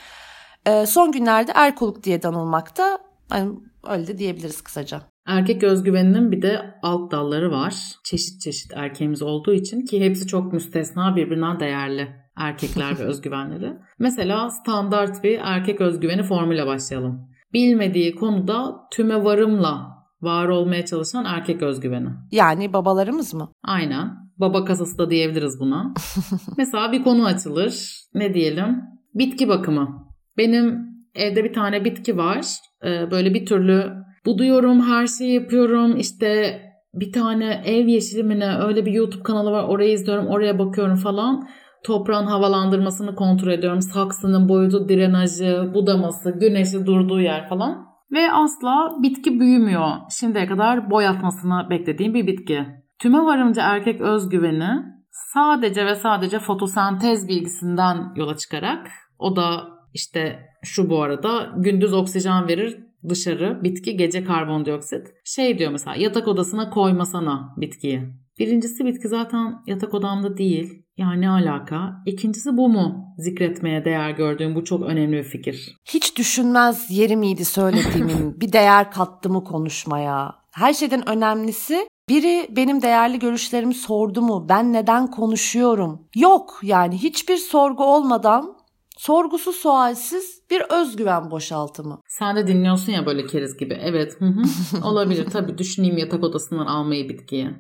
Ee, 0.66 0.86
son 0.86 1.12
günlerde 1.12 1.52
erkoluk 1.54 2.04
diye 2.04 2.22
danılmakta. 2.22 2.98
Yani 3.32 3.52
öyle 3.88 4.06
de 4.06 4.18
diyebiliriz 4.18 4.62
kısaca. 4.62 5.00
Erkek 5.26 5.62
özgüveninin 5.62 6.32
bir 6.32 6.42
de 6.42 6.74
alt 6.82 7.12
dalları 7.12 7.50
var. 7.50 7.74
Çeşit 8.04 8.40
çeşit 8.40 8.72
erkeğimiz 8.76 9.22
olduğu 9.22 9.54
için 9.54 9.80
ki 9.80 10.04
hepsi 10.04 10.26
çok 10.26 10.52
müstesna 10.52 11.16
birbirinden 11.16 11.60
değerli 11.60 12.08
erkekler 12.36 12.98
ve 12.98 13.02
özgüvenleri. 13.10 13.72
Mesela 13.98 14.50
standart 14.50 15.24
bir 15.24 15.38
erkek 15.42 15.80
özgüveni 15.80 16.22
formüle 16.22 16.66
başlayalım. 16.66 17.30
Bilmediği 17.52 18.14
konuda 18.14 18.76
tüme 18.90 19.24
varımla 19.24 19.99
var 20.22 20.48
olmaya 20.48 20.86
çalışan 20.86 21.24
erkek 21.24 21.62
özgüveni. 21.62 22.08
Yani 22.32 22.72
babalarımız 22.72 23.34
mı? 23.34 23.52
Aynen. 23.64 24.30
Baba 24.36 24.64
kasası 24.64 24.98
da 24.98 25.10
diyebiliriz 25.10 25.60
buna. 25.60 25.94
Mesela 26.56 26.92
bir 26.92 27.02
konu 27.02 27.26
açılır. 27.26 28.00
Ne 28.14 28.34
diyelim? 28.34 28.82
Bitki 29.14 29.48
bakımı. 29.48 30.06
Benim 30.36 30.78
evde 31.14 31.44
bir 31.44 31.52
tane 31.52 31.84
bitki 31.84 32.16
var. 32.16 32.46
Ee, 32.84 33.10
böyle 33.10 33.34
bir 33.34 33.46
türlü 33.46 33.92
buduyorum, 34.26 34.80
her 34.80 35.06
şeyi 35.06 35.34
yapıyorum. 35.34 35.96
İşte 35.96 36.60
bir 36.94 37.12
tane 37.12 37.62
ev 37.64 37.86
yeşili 37.86 38.22
mi 38.22 38.40
ne 38.40 38.56
öyle 38.56 38.86
bir 38.86 38.92
YouTube 38.92 39.22
kanalı 39.22 39.50
var. 39.50 39.64
Orayı 39.64 39.92
izliyorum, 39.92 40.26
oraya 40.26 40.58
bakıyorum 40.58 40.96
falan. 40.96 41.48
toprağın 41.84 42.26
havalandırmasını 42.26 43.14
kontrol 43.14 43.50
ediyorum. 43.52 43.82
Saksının 43.82 44.48
boyutu, 44.48 44.88
drenajı, 44.88 45.70
budaması, 45.74 46.30
güneşi 46.30 46.86
durduğu 46.86 47.20
yer 47.20 47.48
falan. 47.48 47.89
Ve 48.12 48.32
asla 48.32 48.96
bitki 49.02 49.40
büyümüyor. 49.40 49.90
Şimdiye 50.20 50.46
kadar 50.46 50.90
boy 50.90 51.06
atmasını 51.06 51.66
beklediğim 51.70 52.14
bir 52.14 52.26
bitki. 52.26 52.66
Tüme 52.98 53.18
varınca 53.18 53.62
erkek 53.62 54.00
özgüveni 54.00 54.70
sadece 55.10 55.86
ve 55.86 55.94
sadece 55.94 56.38
fotosentez 56.38 57.28
bilgisinden 57.28 58.12
yola 58.16 58.36
çıkarak 58.36 58.90
o 59.18 59.36
da 59.36 59.68
işte 59.94 60.46
şu 60.62 60.90
bu 60.90 61.02
arada 61.02 61.52
gündüz 61.56 61.92
oksijen 61.92 62.48
verir 62.48 62.84
dışarı 63.08 63.60
bitki 63.64 63.96
gece 63.96 64.24
karbondioksit. 64.24 65.06
Şey 65.24 65.58
diyor 65.58 65.72
mesela 65.72 65.96
yatak 65.96 66.28
odasına 66.28 66.70
koymasana 66.70 67.54
bitkiyi. 67.56 68.02
Birincisi 68.38 68.84
bitki 68.84 69.08
zaten 69.08 69.54
yatak 69.66 69.94
odamda 69.94 70.36
değil. 70.36 70.82
Yani 71.00 71.20
ne 71.20 71.30
alaka? 71.30 72.02
İkincisi 72.06 72.56
bu 72.56 72.68
mu 72.68 73.14
zikretmeye 73.18 73.84
değer 73.84 74.10
gördüğüm 74.10 74.54
bu 74.54 74.64
çok 74.64 74.82
önemli 74.82 75.16
bir 75.16 75.22
fikir. 75.22 75.76
Hiç 75.84 76.16
düşünmez 76.18 76.86
yeri 76.90 77.16
miydi 77.16 77.44
söylediğimin 77.44 78.40
bir 78.40 78.52
değer 78.52 78.90
kattı 78.90 79.30
mı 79.30 79.44
konuşmaya? 79.44 80.34
Her 80.50 80.72
şeyden 80.72 81.08
önemlisi 81.08 81.88
biri 82.08 82.48
benim 82.56 82.82
değerli 82.82 83.18
görüşlerimi 83.18 83.74
sordu 83.74 84.22
mu? 84.22 84.46
Ben 84.48 84.72
neden 84.72 85.06
konuşuyorum? 85.06 86.08
Yok 86.16 86.60
yani 86.62 86.98
hiçbir 86.98 87.36
sorgu 87.36 87.84
olmadan 87.84 88.56
sorgusuz 88.98 89.56
sualsiz 89.56 90.42
bir 90.50 90.62
özgüven 90.70 91.30
boşaltımı. 91.30 92.00
Sen 92.08 92.36
de 92.36 92.46
dinliyorsun 92.46 92.92
ya 92.92 93.06
böyle 93.06 93.26
keriz 93.26 93.56
gibi. 93.56 93.78
Evet 93.82 94.20
hı 94.20 94.24
hı, 94.24 94.42
olabilir 94.88 95.26
tabii 95.30 95.58
düşüneyim 95.58 95.98
yatak 95.98 96.24
odasından 96.24 96.66
almayı 96.66 97.08
bitkiye. 97.08 97.50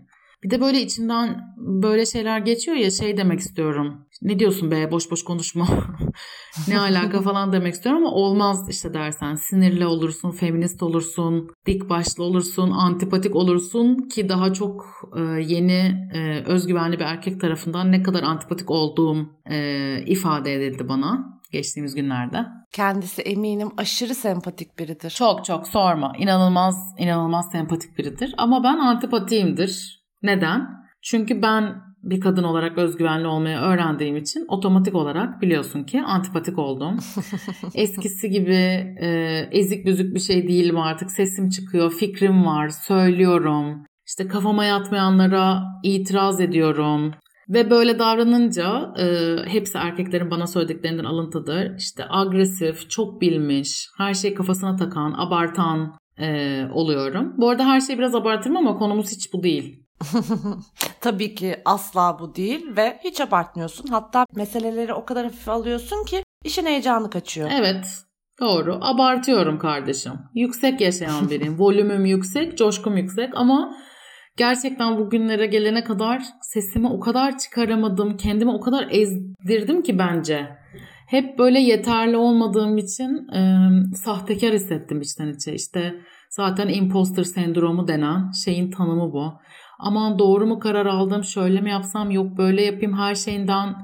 Bir 0.44 0.50
de 0.50 0.60
böyle 0.60 0.82
içimden 0.82 1.54
böyle 1.56 2.06
şeyler 2.06 2.38
geçiyor 2.38 2.76
ya 2.76 2.90
şey 2.90 3.16
demek 3.16 3.40
istiyorum. 3.40 4.06
Ne 4.22 4.38
diyorsun 4.38 4.70
be 4.70 4.90
boş 4.90 5.10
boş 5.10 5.24
konuşma. 5.24 5.68
ne 6.68 6.80
alaka 6.80 7.20
falan 7.22 7.52
demek 7.52 7.74
istiyorum 7.74 8.06
ama 8.06 8.14
olmaz 8.16 8.68
işte 8.70 8.94
dersen. 8.94 9.34
Sinirli 9.34 9.86
olursun, 9.86 10.30
feminist 10.30 10.82
olursun, 10.82 11.48
dik 11.66 11.88
başlı 11.88 12.24
olursun, 12.24 12.70
antipatik 12.70 13.36
olursun 13.36 14.08
ki 14.08 14.28
daha 14.28 14.52
çok 14.52 14.84
e, 15.16 15.20
yeni 15.42 16.08
e, 16.14 16.44
özgüvenli 16.46 16.98
bir 16.98 17.04
erkek 17.04 17.40
tarafından 17.40 17.92
ne 17.92 18.02
kadar 18.02 18.22
antipatik 18.22 18.70
olduğum 18.70 19.26
e, 19.50 20.02
ifade 20.06 20.54
edildi 20.54 20.88
bana 20.88 21.40
geçtiğimiz 21.52 21.94
günlerde. 21.94 22.46
Kendisi 22.72 23.22
eminim 23.22 23.68
aşırı 23.76 24.14
sempatik 24.14 24.78
biridir. 24.78 25.10
Çok 25.10 25.44
çok 25.44 25.68
sorma. 25.68 26.12
İnanılmaz 26.18 26.94
inanılmaz 26.98 27.50
sempatik 27.52 27.98
biridir. 27.98 28.34
Ama 28.38 28.64
ben 28.64 28.78
antipatiyimdir. 28.78 29.99
Neden? 30.22 30.68
Çünkü 31.02 31.42
ben 31.42 31.90
bir 32.02 32.20
kadın 32.20 32.42
olarak 32.42 32.78
özgüvenli 32.78 33.26
olmayı 33.26 33.56
öğrendiğim 33.56 34.16
için 34.16 34.44
otomatik 34.48 34.94
olarak 34.94 35.42
biliyorsun 35.42 35.84
ki 35.84 36.02
antipatik 36.02 36.58
oldum. 36.58 36.98
Eskisi 37.74 38.30
gibi 38.30 38.54
e, 39.00 39.08
ezik 39.52 39.86
büzük 39.86 40.14
bir 40.14 40.20
şey 40.20 40.48
değilim 40.48 40.78
artık. 40.78 41.10
Sesim 41.10 41.48
çıkıyor, 41.48 41.92
fikrim 41.92 42.46
var, 42.46 42.68
söylüyorum. 42.68 43.84
İşte 44.06 44.28
kafama 44.28 44.64
yatmayanlara 44.64 45.62
itiraz 45.82 46.40
ediyorum. 46.40 47.14
Ve 47.48 47.70
böyle 47.70 47.98
davranınca 47.98 48.94
e, 48.98 49.36
hepsi 49.46 49.78
erkeklerin 49.78 50.30
bana 50.30 50.46
söylediklerinden 50.46 51.04
alıntıdır. 51.04 51.76
İşte 51.78 52.04
agresif, 52.10 52.90
çok 52.90 53.20
bilmiş, 53.20 53.88
her 53.98 54.14
şeyi 54.14 54.34
kafasına 54.34 54.76
takan, 54.76 55.14
abartan 55.18 55.94
e, 56.18 56.62
oluyorum. 56.72 57.34
Bu 57.38 57.48
arada 57.50 57.66
her 57.66 57.80
şeyi 57.80 57.98
biraz 57.98 58.14
abartırım 58.14 58.56
ama 58.56 58.78
konumuz 58.78 59.12
hiç 59.12 59.32
bu 59.32 59.42
değil. 59.42 59.84
Tabii 61.00 61.34
ki 61.34 61.56
asla 61.64 62.18
bu 62.20 62.34
değil 62.34 62.76
ve 62.76 62.98
hiç 63.04 63.20
abartmıyorsun. 63.20 63.86
Hatta 63.86 64.26
meseleleri 64.34 64.94
o 64.94 65.04
kadar 65.04 65.24
hafif 65.24 65.48
alıyorsun 65.48 66.04
ki 66.04 66.24
işin 66.44 66.66
heyecanı 66.66 67.10
kaçıyor. 67.10 67.50
Evet. 67.52 67.86
Doğru. 68.40 68.78
Abartıyorum 68.80 69.58
kardeşim. 69.58 70.12
Yüksek 70.34 70.80
yaşayan 70.80 71.30
biriyim. 71.30 71.58
Volümüm 71.58 72.04
yüksek, 72.04 72.58
coşkum 72.58 72.96
yüksek 72.96 73.30
ama 73.34 73.76
gerçekten 74.36 74.98
bugünlere 74.98 75.46
gelene 75.46 75.84
kadar 75.84 76.22
sesimi 76.42 76.88
o 76.88 77.00
kadar 77.00 77.38
çıkaramadım. 77.38 78.16
Kendimi 78.16 78.50
o 78.50 78.60
kadar 78.60 78.88
ezdirdim 78.90 79.82
ki 79.82 79.98
bence. 79.98 80.48
Hep 81.06 81.38
böyle 81.38 81.60
yeterli 81.60 82.16
olmadığım 82.16 82.78
için 82.78 83.28
e, 83.34 83.68
sahtekar 83.94 84.52
hissettim 84.52 85.00
içten 85.00 85.28
içe. 85.28 85.54
İşte 85.54 85.94
zaten 86.30 86.68
imposter 86.68 87.24
sendromu 87.24 87.88
denen 87.88 88.30
şeyin 88.44 88.70
tanımı 88.70 89.12
bu 89.12 89.32
aman 89.82 90.18
doğru 90.18 90.46
mu 90.46 90.58
karar 90.58 90.86
aldım 90.86 91.24
şöyle 91.24 91.60
mi 91.60 91.70
yapsam 91.70 92.10
yok 92.10 92.38
böyle 92.38 92.62
yapayım 92.62 92.98
her 92.98 93.14
şeyinden 93.14 93.74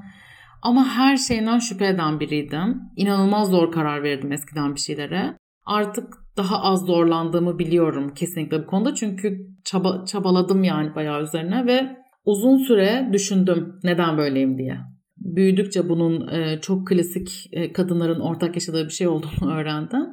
ama 0.61 0.85
her 0.87 1.17
şeyden 1.17 1.59
şüphe 1.59 1.87
eden 1.87 2.19
biriydim. 2.19 2.81
İnanılmaz 2.95 3.49
zor 3.49 3.71
karar 3.71 4.03
verdim 4.03 4.31
eskiden 4.31 4.75
bir 4.75 4.79
şeylere. 4.79 5.37
Artık 5.65 6.13
daha 6.37 6.63
az 6.63 6.85
zorlandığımı 6.85 7.59
biliyorum 7.59 8.13
kesinlikle 8.13 8.63
bu 8.63 8.67
konuda. 8.67 8.95
Çünkü 8.95 9.37
çaba, 9.65 10.05
çabaladım 10.05 10.63
yani 10.63 10.95
bayağı 10.95 11.23
üzerine 11.23 11.65
ve 11.65 11.97
uzun 12.25 12.57
süre 12.57 13.09
düşündüm 13.13 13.79
neden 13.83 14.17
böyleyim 14.17 14.57
diye. 14.57 14.77
Büyüdükçe 15.17 15.89
bunun 15.89 16.27
e, 16.27 16.61
çok 16.61 16.87
klasik 16.87 17.49
e, 17.51 17.73
kadınların 17.73 18.19
ortak 18.19 18.55
yaşadığı 18.55 18.85
bir 18.85 18.93
şey 18.93 19.07
olduğunu 19.07 19.51
öğrendim. 19.53 20.05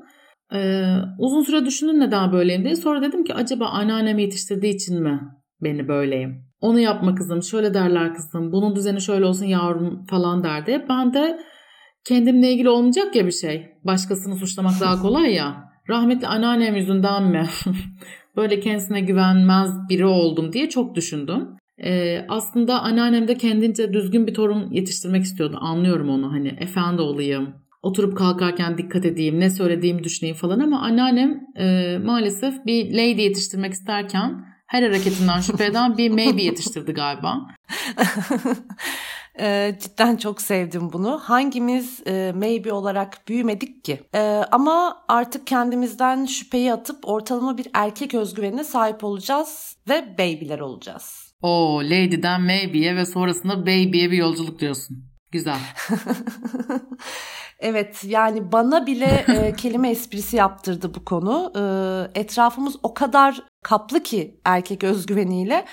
E, 0.55 0.87
uzun 1.19 1.43
süre 1.43 1.67
düşündüm 1.67 2.01
neden 2.01 2.33
böyleyim 2.33 2.65
diye. 2.65 2.77
Sonra 2.77 3.03
dedim 3.03 3.25
ki 3.25 3.35
acaba 3.35 3.67
anneannemi 3.67 4.23
yetiştirdiği 4.23 4.75
için 4.75 5.03
mi 5.03 5.21
beni 5.63 5.89
böyleyim. 5.89 6.45
Onu 6.61 6.81
yapma 6.81 7.15
kızım, 7.15 7.43
şöyle 7.43 7.75
derler 7.75 8.15
kızım, 8.15 8.53
bunun 8.53 8.77
düzeni 8.77 9.01
şöyle 9.01 9.25
olsun 9.25 9.45
yavrum 9.45 10.05
falan 10.05 10.45
derdi. 10.45 10.85
Ben 10.89 11.15
de 11.15 11.41
kendimle 12.05 12.53
ilgili 12.53 12.69
olmayacak 12.69 13.17
ya 13.17 13.27
bir 13.27 13.33
şey. 13.33 13.67
Başkasını 13.85 14.37
suçlamak 14.37 14.81
daha 14.81 15.03
kolay 15.03 15.35
ya. 15.35 15.65
Rahmetli 15.91 16.27
anneannem 16.27 16.77
yüzünden 16.77 17.23
mi? 17.25 17.47
Böyle 18.37 18.61
kendisine 18.61 19.01
güvenmez 19.01 19.71
biri 19.89 20.07
oldum 20.07 20.53
diye 20.53 20.69
çok 20.69 20.95
düşündüm. 20.95 21.49
Ee, 21.85 22.27
aslında 22.29 22.81
anneannem 22.81 23.29
de 23.29 23.37
kendince 23.37 23.93
düzgün 23.93 24.27
bir 24.27 24.35
torun 24.35 24.71
yetiştirmek 24.71 25.23
istiyordu. 25.23 25.59
Anlıyorum 25.61 26.09
onu 26.09 26.33
hani 26.33 26.49
efendi 26.49 27.03
olayım, 27.03 27.55
oturup 27.83 28.17
kalkarken 28.17 28.79
dikkat 28.79 29.05
edeyim, 29.05 29.41
ne 29.41 29.51
söylediğimi 29.51 30.05
düşüneyim 30.05 30.37
falan 30.37 30.61
ama 30.61 30.81
anneannem 30.81 31.41
e, 31.57 31.99
maalesef 31.99 32.67
bir 32.67 32.93
lady 32.93 33.23
yetiştirmek 33.23 33.73
isterken 33.73 34.54
her 34.75 34.83
hareketinden 34.83 35.41
şüphe 35.41 35.65
eden 35.65 35.99
bir 35.99 36.11
maybe 36.11 36.43
yetiştirdi 36.43 36.93
galiba. 36.93 37.47
e, 39.41 39.77
cidden 39.83 40.17
çok 40.17 40.43
sevdim 40.43 40.93
bunu. 40.93 41.21
Hangimiz 41.25 42.03
e, 42.07 42.33
maybe 42.37 42.73
olarak 42.73 43.29
büyümedik 43.29 43.85
ki? 43.85 44.01
E, 44.15 44.21
ama 44.51 45.05
artık 45.09 45.47
kendimizden 45.47 46.25
şüpheyi 46.25 46.73
atıp 46.73 47.09
ortalama 47.09 47.59
bir 47.59 47.67
erkek 47.75 48.15
özgüvenine 48.15 48.65
sahip 48.65 49.05
olacağız 49.05 49.77
ve 49.89 50.19
baby'ler 50.19 50.59
olacağız. 50.59 51.35
O 51.43 51.81
lady'den 51.85 52.41
maybe'ye 52.43 52.97
ve 52.97 53.07
sonrasında 53.07 53.63
baby'ye 53.63 54.11
bir 54.11 54.17
yolculuk 54.17 54.59
diyorsun. 54.61 55.14
Güzel. 55.35 55.59
Evet 57.59 58.05
yani 58.05 58.53
bana 58.53 58.87
bile 58.87 59.25
e, 59.29 59.53
kelime 59.57 59.91
esprisi 59.91 60.37
yaptırdı 60.37 60.95
bu 60.95 61.05
konu. 61.05 61.53
E, 61.57 62.21
etrafımız 62.21 62.77
o 62.83 62.95
kadar 62.95 63.43
kaplı 63.63 64.03
ki 64.03 64.41
erkek 64.45 64.85
özgüveniyle. 64.85 65.65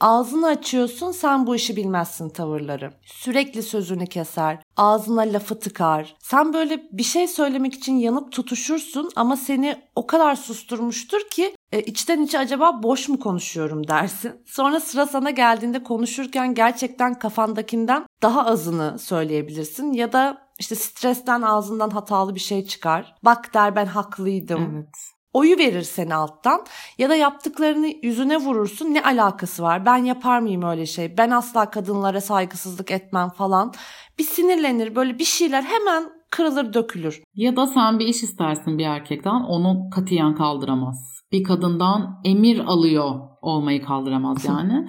Ağzını 0.00 0.46
açıyorsun 0.46 1.12
sen 1.12 1.46
bu 1.46 1.56
işi 1.56 1.76
bilmezsin 1.76 2.28
tavırları. 2.28 2.92
Sürekli 3.02 3.62
sözünü 3.62 4.06
keser, 4.06 4.62
ağzına 4.76 5.20
lafı 5.20 5.58
tıkar. 5.58 6.16
Sen 6.18 6.52
böyle 6.52 6.82
bir 6.92 7.02
şey 7.02 7.28
söylemek 7.28 7.74
için 7.74 7.96
yanıp 7.96 8.32
tutuşursun 8.32 9.10
ama 9.16 9.36
seni 9.36 9.76
o 9.94 10.06
kadar 10.06 10.36
susturmuştur 10.36 11.20
ki 11.30 11.54
e, 11.72 11.80
içten 11.80 12.22
içe 12.22 12.38
acaba 12.38 12.82
boş 12.82 13.08
mu 13.08 13.20
konuşuyorum 13.20 13.88
dersin. 13.88 14.32
Sonra 14.46 14.80
sıra 14.80 15.06
sana 15.06 15.30
geldiğinde 15.30 15.82
konuşurken 15.82 16.54
gerçekten 16.54 17.18
kafandakinden 17.18 18.06
daha 18.22 18.46
azını 18.46 18.98
söyleyebilirsin 18.98 19.92
ya 19.92 20.12
da 20.12 20.38
işte 20.58 20.74
stresten 20.74 21.42
ağzından 21.42 21.90
hatalı 21.90 22.34
bir 22.34 22.40
şey 22.40 22.66
çıkar. 22.66 23.14
Bak 23.22 23.54
der 23.54 23.76
ben 23.76 23.86
haklıydım. 23.86 24.74
Evet. 24.74 25.15
Oyu 25.36 25.58
verir 25.58 25.82
seni 25.82 26.14
alttan 26.14 26.60
ya 26.98 27.10
da 27.10 27.14
yaptıklarını 27.14 27.92
yüzüne 28.02 28.36
vurursun 28.36 28.94
ne 28.94 29.02
alakası 29.02 29.62
var 29.62 29.86
ben 29.86 29.96
yapar 29.96 30.40
mıyım 30.40 30.62
öyle 30.62 30.86
şey 30.86 31.18
ben 31.18 31.30
asla 31.30 31.70
kadınlara 31.70 32.20
saygısızlık 32.20 32.90
etmem 32.90 33.28
falan 33.28 33.72
bir 34.18 34.24
sinirlenir 34.24 34.96
böyle 34.96 35.18
bir 35.18 35.24
şeyler 35.24 35.62
hemen 35.62 36.04
kırılır 36.30 36.72
dökülür. 36.72 37.22
Ya 37.34 37.56
da 37.56 37.66
sen 37.66 37.98
bir 37.98 38.06
iş 38.06 38.22
istersin 38.22 38.78
bir 38.78 38.84
erkekten 38.84 39.40
onu 39.40 39.90
katiyen 39.90 40.34
kaldıramaz. 40.34 41.22
Bir 41.32 41.44
kadından 41.44 42.20
emir 42.24 42.58
alıyor 42.58 43.20
olmayı 43.42 43.84
kaldıramaz 43.84 44.44
yani. 44.48 44.88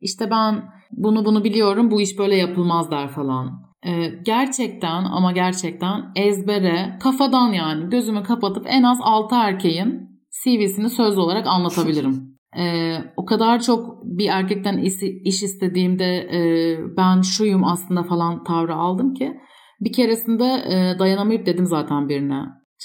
İşte 0.00 0.30
ben 0.30 0.64
bunu 0.92 1.24
bunu 1.24 1.44
biliyorum 1.44 1.90
bu 1.90 2.00
iş 2.00 2.18
böyle 2.18 2.36
yapılmaz 2.36 2.90
der 2.90 3.08
falan. 3.08 3.65
Ee, 3.86 4.08
gerçekten 4.24 5.04
ama 5.04 5.32
gerçekten 5.32 6.12
ezbere 6.16 6.98
kafadan 7.02 7.52
yani 7.52 7.90
gözümü 7.90 8.22
kapatıp 8.22 8.66
en 8.68 8.82
az 8.82 8.98
6 9.02 9.34
erkeğin 9.34 10.20
CV'sini 10.44 10.90
söz 10.90 11.18
olarak 11.18 11.46
anlatabilirim. 11.46 12.38
e, 12.58 12.94
o 13.16 13.24
kadar 13.24 13.62
çok 13.62 14.04
bir 14.04 14.28
erkekten 14.28 14.78
iş, 14.78 15.02
iş 15.24 15.42
istediğimde 15.42 16.04
e, 16.04 16.40
ben 16.96 17.20
şuyum 17.20 17.64
aslında 17.64 18.02
falan 18.02 18.44
tavrı 18.44 18.74
aldım 18.74 19.14
ki 19.14 19.36
bir 19.80 19.92
keresinde 19.92 20.44
e, 20.44 20.98
dayanamayıp 20.98 21.46
dedim 21.46 21.66
zaten 21.66 22.08
birine. 22.08 22.42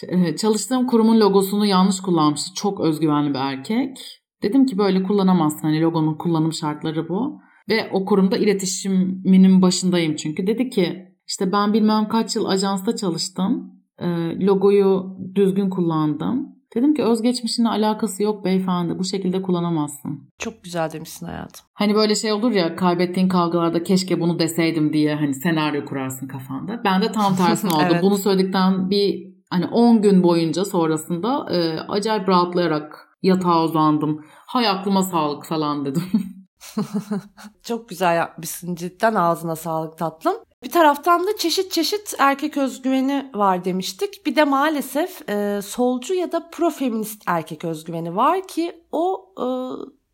E, 0.07 0.35
çalıştığım 0.35 0.87
kurumun 0.87 1.19
logosunu 1.19 1.65
yanlış 1.65 2.01
kullanmıştı. 2.01 2.53
Çok 2.55 2.81
özgüvenli 2.81 3.29
bir 3.29 3.39
erkek. 3.39 3.97
Dedim 4.43 4.65
ki 4.65 4.77
böyle 4.77 5.03
kullanamazsın. 5.03 5.61
Hani 5.61 5.81
logonun 5.81 6.17
kullanım 6.17 6.53
şartları 6.53 7.09
bu. 7.09 7.41
Ve 7.71 7.89
o 7.91 8.05
kurumda 8.05 8.37
iletişiminin 8.37 9.61
başındayım 9.61 10.15
çünkü. 10.15 10.47
Dedi 10.47 10.69
ki 10.69 11.07
işte 11.27 11.51
ben 11.51 11.73
bilmem 11.73 12.07
kaç 12.07 12.35
yıl 12.35 12.45
ajansta 12.45 12.95
çalıştım. 12.95 13.73
E, 13.99 14.07
logoyu 14.45 15.17
düzgün 15.35 15.69
kullandım. 15.69 16.51
Dedim 16.75 16.93
ki 16.93 17.03
özgeçmişinle 17.03 17.69
alakası 17.69 18.23
yok 18.23 18.45
beyefendi. 18.45 18.99
Bu 18.99 19.03
şekilde 19.03 19.41
kullanamazsın. 19.41 20.29
Çok 20.39 20.63
güzel 20.63 20.91
demişsin 20.91 21.25
hayatım. 21.25 21.65
Hani 21.73 21.95
böyle 21.95 22.15
şey 22.15 22.31
olur 22.31 22.51
ya 22.51 22.75
kaybettiğin 22.75 23.27
kavgalarda 23.27 23.83
keşke 23.83 24.19
bunu 24.21 24.39
deseydim 24.39 24.93
diye 24.93 25.15
hani 25.15 25.33
senaryo 25.33 25.85
kurarsın 25.85 26.27
kafanda. 26.27 26.81
Ben 26.85 27.01
de 27.01 27.11
tam 27.11 27.35
tersine 27.35 27.71
oldu. 27.75 27.83
evet. 27.91 28.03
Bunu 28.03 28.17
söyledikten 28.17 28.89
bir 28.89 29.33
hani 29.49 29.65
10 29.65 30.01
gün 30.01 30.23
boyunca 30.23 30.65
sonrasında 30.65 31.47
e, 31.51 31.79
acayip 31.79 32.29
rahatlayarak 32.29 33.07
yatağa 33.21 33.63
uzandım. 33.63 34.25
Hay 34.47 34.67
aklıma 34.67 35.03
sağlık 35.03 35.45
falan 35.45 35.85
dedim. 35.85 36.03
Çok 37.63 37.89
güzel 37.89 38.15
yapmışsın 38.15 38.75
cidden 38.75 39.15
ağzına 39.15 39.55
sağlık 39.55 39.97
tatlım. 39.97 40.35
Bir 40.63 40.71
taraftan 40.71 41.27
da 41.27 41.37
çeşit 41.37 41.71
çeşit 41.71 42.15
erkek 42.19 42.57
özgüveni 42.57 43.31
var 43.33 43.65
demiştik. 43.65 44.25
Bir 44.25 44.35
de 44.35 44.43
maalesef 44.43 45.29
e, 45.29 45.61
solcu 45.61 46.13
ya 46.13 46.31
da 46.31 46.49
profeminist 46.49 47.23
erkek 47.27 47.65
özgüveni 47.65 48.15
var 48.15 48.47
ki 48.47 48.83
o 48.91 49.33
e, 49.37 49.45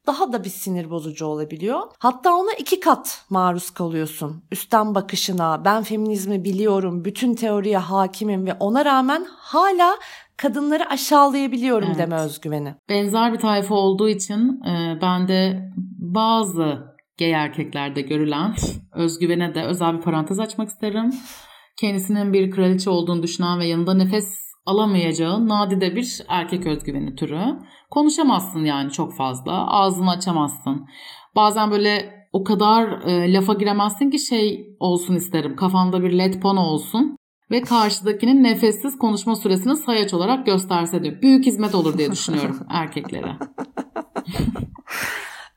daha 0.08 0.34
da 0.34 0.44
bir 0.44 0.50
sinir 0.50 0.90
bozucu 0.90 1.26
olabiliyor. 1.26 1.82
Hatta 2.00 2.36
ona 2.36 2.52
iki 2.54 2.80
kat 2.80 3.26
maruz 3.30 3.70
kalıyorsun. 3.70 4.44
Üstten 4.52 4.96
bakışına, 4.96 5.66
ben 5.66 5.84
feminizmi 5.84 6.44
biliyorum, 6.44 7.06
bütün 7.06 7.36
teoriye 7.36 7.78
hakimim 7.78 8.46
ve 8.46 8.54
ona 8.54 8.86
rağmen 8.86 9.28
hala 9.30 9.98
kadınları 10.38 10.90
aşağılayabiliyorum 10.90 11.88
evet. 11.88 11.98
deme 11.98 12.16
özgüveni. 12.16 12.76
Benzer 12.90 13.34
bir 13.34 13.40
tayfa 13.40 13.76
olduğu 13.76 14.10
için 14.10 14.62
e, 14.64 15.00
ben 15.02 15.28
de 15.28 15.72
bazı 16.00 16.78
gay 17.20 17.32
erkeklerde 17.32 18.02
görülen 18.02 18.56
özgüvene 18.96 19.56
de 19.56 19.64
özel 19.64 19.98
bir 19.98 20.02
parantez 20.02 20.40
açmak 20.40 20.70
isterim. 20.70 21.14
Kendisinin 21.80 22.34
bir 22.34 22.52
kraliçe 22.52 22.90
olduğunu 22.90 23.24
düşünen 23.24 23.60
ve 23.60 23.66
yanında 23.66 23.94
nefes 23.94 24.48
alamayacağı 24.66 25.48
nadide 25.48 25.96
bir 25.96 26.22
erkek 26.28 26.68
özgüveni 26.68 27.16
türü. 27.16 27.42
Konuşamazsın 27.92 28.66
yani 28.66 28.92
çok 28.92 29.16
fazla. 29.16 29.68
Ağzını 29.68 30.10
açamazsın. 30.10 30.88
Bazen 31.36 31.72
böyle 31.72 32.18
o 32.34 32.44
kadar 32.44 32.88
e, 32.88 33.34
lafa 33.34 33.54
giremezsin 33.54 34.10
ki 34.10 34.20
şey 34.20 34.76
olsun 34.80 35.16
isterim. 35.16 35.56
Kafanda 35.56 36.04
bir 36.04 36.18
led 36.18 36.42
pano 36.42 36.62
olsun 36.62 37.17
ve 37.52 37.62
karşıdakinin 37.62 38.44
nefessiz 38.44 38.98
konuşma 38.98 39.36
süresini 39.36 39.76
sayaç 39.76 40.14
olarak 40.14 40.46
gösterse 40.46 41.04
diyor. 41.04 41.22
Büyük 41.22 41.46
hizmet 41.46 41.76
olur 41.76 41.98
diye 41.98 42.12
düşünüyorum 42.12 42.60
erkeklere. 42.70 43.36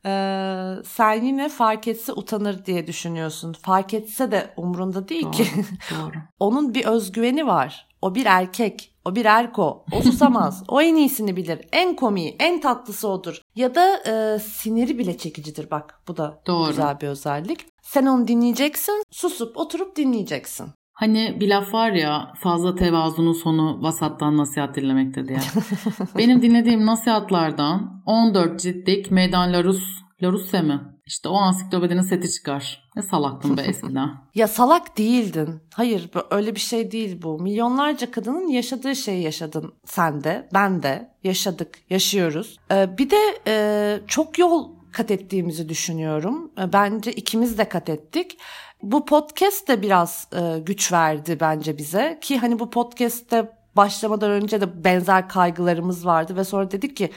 Ee, 0.07 0.75
sen 0.85 1.23
yine 1.23 1.49
fark 1.49 1.89
etse 1.89 2.13
utanır 2.13 2.65
diye 2.67 2.87
düşünüyorsun. 2.87 3.53
Fark 3.53 3.95
etse 3.95 4.31
de 4.31 4.55
umrunda 4.57 5.09
değil 5.09 5.23
doğru, 5.25 5.33
ki. 5.33 5.47
doğru. 5.91 6.13
Onun 6.41 6.75
bir 6.75 6.85
özgüveni 6.85 7.47
var. 7.47 7.89
O 8.03 8.15
bir 8.15 8.27
erkek. 8.27 8.95
O 9.05 9.15
bir 9.17 9.25
erko. 9.25 9.85
O 9.93 10.03
susamaz. 10.03 10.63
o 10.69 10.81
en 10.83 10.95
iyisini 10.95 11.37
bilir. 11.37 11.61
En 11.73 11.97
komiği, 11.97 12.37
en 12.39 12.61
tatlısı 12.61 13.09
odur. 13.09 13.43
Ya 13.55 13.75
da 13.75 13.97
e, 13.97 14.39
siniri 14.39 14.99
bile 14.99 15.19
çekicidir 15.19 15.71
bak. 15.71 16.01
Bu 16.09 16.17
da 16.17 16.41
Doğru. 16.47 16.69
güzel 16.69 17.01
bir 17.01 17.09
özellik. 17.09 17.67
Sen 17.83 18.07
onu 18.07 18.29
dinleyeceksin. 18.29 19.05
Susup 19.11 19.57
oturup 19.57 19.97
dinleyeceksin. 19.97 20.67
Hani 21.01 21.37
bir 21.41 21.49
laf 21.49 21.75
var 21.75 21.91
ya 21.91 22.33
fazla 22.37 22.75
tevazunun 22.75 23.33
sonu 23.33 23.83
vasattan 23.83 24.37
nasihat 24.37 24.77
dinlemekte 24.77 25.29
diye. 25.29 25.39
Benim 26.19 26.43
dinlediğim 26.43 26.87
nasihatlardan 26.87 28.03
14 28.07 28.61
ciltlik 28.61 29.11
Meydan 29.11 29.53
Larus, 29.53 29.83
Larusse 30.23 30.63
mi? 30.63 30.81
İşte 31.07 31.29
o 31.29 31.35
ansiklopedinin 31.35 32.03
seti 32.03 32.31
çıkar. 32.31 32.91
Ne 32.97 33.03
salaktım 33.03 33.57
be 33.57 33.63
eskiden. 33.63 34.09
ya 34.35 34.49
salak 34.49 34.99
değildin. 34.99 35.61
Hayır 35.75 36.11
öyle 36.31 36.55
bir 36.55 36.61
şey 36.61 36.91
değil 36.91 37.23
bu. 37.23 37.41
Milyonlarca 37.41 38.11
kadının 38.11 38.49
yaşadığı 38.49 38.97
şeyi 38.97 39.23
yaşadın 39.23 39.75
sen 39.85 40.25
de, 40.25 40.49
ben 40.55 40.83
de. 40.83 41.11
Yaşadık, 41.25 41.79
yaşıyoruz. 41.91 42.57
Ee, 42.71 42.99
bir 42.99 43.11
de 43.11 43.41
e, 43.47 44.01
çok 44.07 44.39
yol 44.39 44.81
kat 44.93 45.11
ettiğimizi 45.11 45.69
düşünüyorum. 45.69 46.53
Ee, 46.59 46.73
bence 46.73 47.13
ikimiz 47.13 47.59
de 47.59 47.69
kat 47.69 47.89
ettik. 47.89 48.39
Bu 48.83 49.05
podcast 49.05 49.69
de 49.69 49.83
biraz 49.83 50.29
e, 50.33 50.59
güç 50.59 50.93
verdi 50.93 51.37
bence 51.41 51.79
bize 51.79 52.19
ki 52.21 52.39
hani 52.39 52.59
bu 52.59 52.71
podcast'te 52.71 53.53
başlamadan 53.77 54.31
önce 54.31 54.61
de 54.61 54.85
benzer 54.85 55.29
kaygılarımız 55.29 56.07
vardı 56.07 56.37
ve 56.37 56.45
sonra 56.45 56.71
dedik 56.71 56.97
ki 56.97 57.11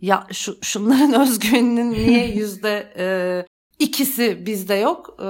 ya 0.00 0.26
şu 0.32 0.58
şunların 0.62 1.12
özgüveninin 1.20 1.92
niye 1.92 2.26
yüzde 2.34 2.92
e, 2.98 3.06
ikisi 3.78 4.46
bizde 4.46 4.74
yok? 4.74 5.16
E, 5.20 5.26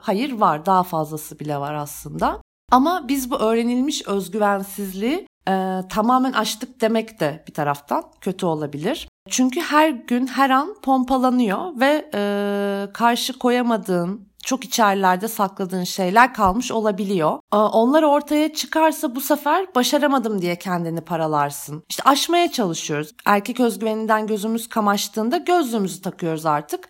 hayır 0.00 0.32
var 0.32 0.66
daha 0.66 0.82
fazlası 0.82 1.38
bile 1.38 1.58
var 1.58 1.74
aslında. 1.74 2.42
Ama 2.72 3.08
biz 3.08 3.30
bu 3.30 3.36
öğrenilmiş 3.38 4.08
özgüvensizliği 4.08 5.26
e, 5.48 5.80
tamamen 5.88 6.32
açtık 6.32 6.80
demek 6.80 7.20
de 7.20 7.44
bir 7.48 7.54
taraftan 7.54 8.04
kötü 8.20 8.46
olabilir. 8.46 9.08
Çünkü 9.28 9.60
her 9.60 9.90
gün 9.90 10.26
her 10.26 10.50
an 10.50 10.76
pompalanıyor 10.82 11.80
ve 11.80 12.10
e, 12.14 12.92
karşı 12.92 13.38
koyamadığın 13.38 14.29
çok 14.44 14.64
içerilerde 14.64 15.28
sakladığın 15.28 15.84
şeyler 15.84 16.34
kalmış 16.34 16.72
olabiliyor. 16.72 17.38
Ee, 17.52 17.56
onlar 17.56 18.02
ortaya 18.02 18.52
çıkarsa 18.52 19.14
bu 19.14 19.20
sefer 19.20 19.74
başaramadım 19.74 20.42
diye 20.42 20.56
kendini 20.56 21.00
paralarsın. 21.00 21.84
İşte 21.88 22.02
aşmaya 22.02 22.52
çalışıyoruz. 22.52 23.14
Erkek 23.26 23.60
özgüveninden 23.60 24.26
gözümüz 24.26 24.68
kamaştığında 24.68 25.36
gözlüğümüzü 25.36 26.02
takıyoruz 26.02 26.46
artık 26.46 26.88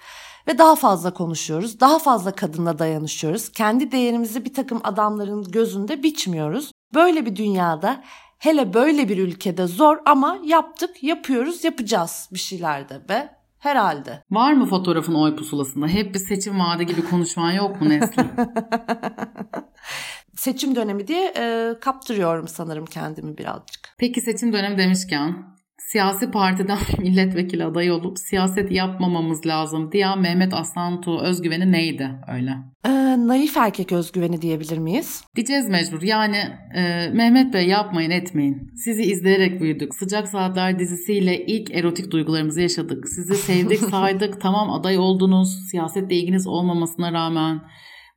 ve 0.48 0.58
daha 0.58 0.74
fazla 0.74 1.14
konuşuyoruz. 1.14 1.80
Daha 1.80 1.98
fazla 1.98 2.32
kadınla 2.32 2.78
dayanışıyoruz. 2.78 3.52
Kendi 3.52 3.92
değerimizi 3.92 4.44
bir 4.44 4.54
takım 4.54 4.80
adamların 4.84 5.42
gözünde 5.42 6.02
biçmiyoruz. 6.02 6.72
Böyle 6.94 7.26
bir 7.26 7.36
dünyada 7.36 8.04
hele 8.38 8.74
böyle 8.74 9.08
bir 9.08 9.18
ülkede 9.18 9.66
zor 9.66 9.98
ama 10.06 10.38
yaptık, 10.44 11.02
yapıyoruz, 11.02 11.64
yapacağız 11.64 12.28
bir 12.32 12.38
şeylerde 12.38 13.08
be. 13.08 13.39
Herhalde. 13.60 14.22
Var 14.30 14.52
mı 14.52 14.66
fotoğrafın 14.66 15.14
oy 15.14 15.36
pusulasında? 15.36 15.86
Hep 15.88 16.14
bir 16.14 16.18
seçim 16.18 16.60
vaadi 16.60 16.86
gibi 16.86 17.04
konuşman 17.04 17.52
yok 17.52 17.80
mu 17.80 17.88
Nesli? 17.88 18.24
seçim 20.36 20.76
dönemi 20.76 21.08
diye 21.08 21.32
e, 21.36 21.74
kaptırıyorum 21.80 22.48
sanırım 22.48 22.86
kendimi 22.86 23.38
birazcık. 23.38 23.94
Peki 23.98 24.20
seçim 24.20 24.52
dönemi 24.52 24.78
demişken 24.78 25.44
siyasi 25.88 26.30
partiden 26.30 26.78
milletvekili 26.98 27.64
adayı 27.64 27.94
olup 27.94 28.18
siyaset 28.18 28.72
yapmamamız 28.72 29.46
lazım 29.46 29.92
diye 29.92 30.14
Mehmet 30.16 30.54
Aslantu 30.54 31.20
özgüveni 31.20 31.72
neydi 31.72 32.10
öyle? 32.34 32.50
Ee, 32.86 32.90
naif 33.26 33.56
erkek 33.56 33.92
özgüveni 33.92 34.42
diyebilir 34.42 34.78
miyiz? 34.78 35.24
Diyeceğiz 35.36 35.68
mecbur. 35.68 36.02
Yani 36.02 36.36
e, 36.74 37.08
Mehmet 37.12 37.54
Bey 37.54 37.68
yapmayın 37.68 38.10
etmeyin. 38.10 38.70
Sizi 38.84 39.02
izleyerek 39.02 39.60
büyüdük. 39.60 39.94
Sıcak 39.94 40.28
Saatler 40.28 40.78
dizisiyle 40.78 41.46
ilk 41.46 41.74
erotik 41.74 42.10
duygularımızı 42.10 42.60
yaşadık. 42.60 43.08
Sizi 43.08 43.34
sevdik 43.34 43.78
saydık. 43.90 44.40
tamam 44.40 44.70
aday 44.70 44.98
oldunuz. 44.98 45.48
Siyasetle 45.70 46.16
ilginiz 46.16 46.46
olmamasına 46.46 47.12
rağmen 47.12 47.60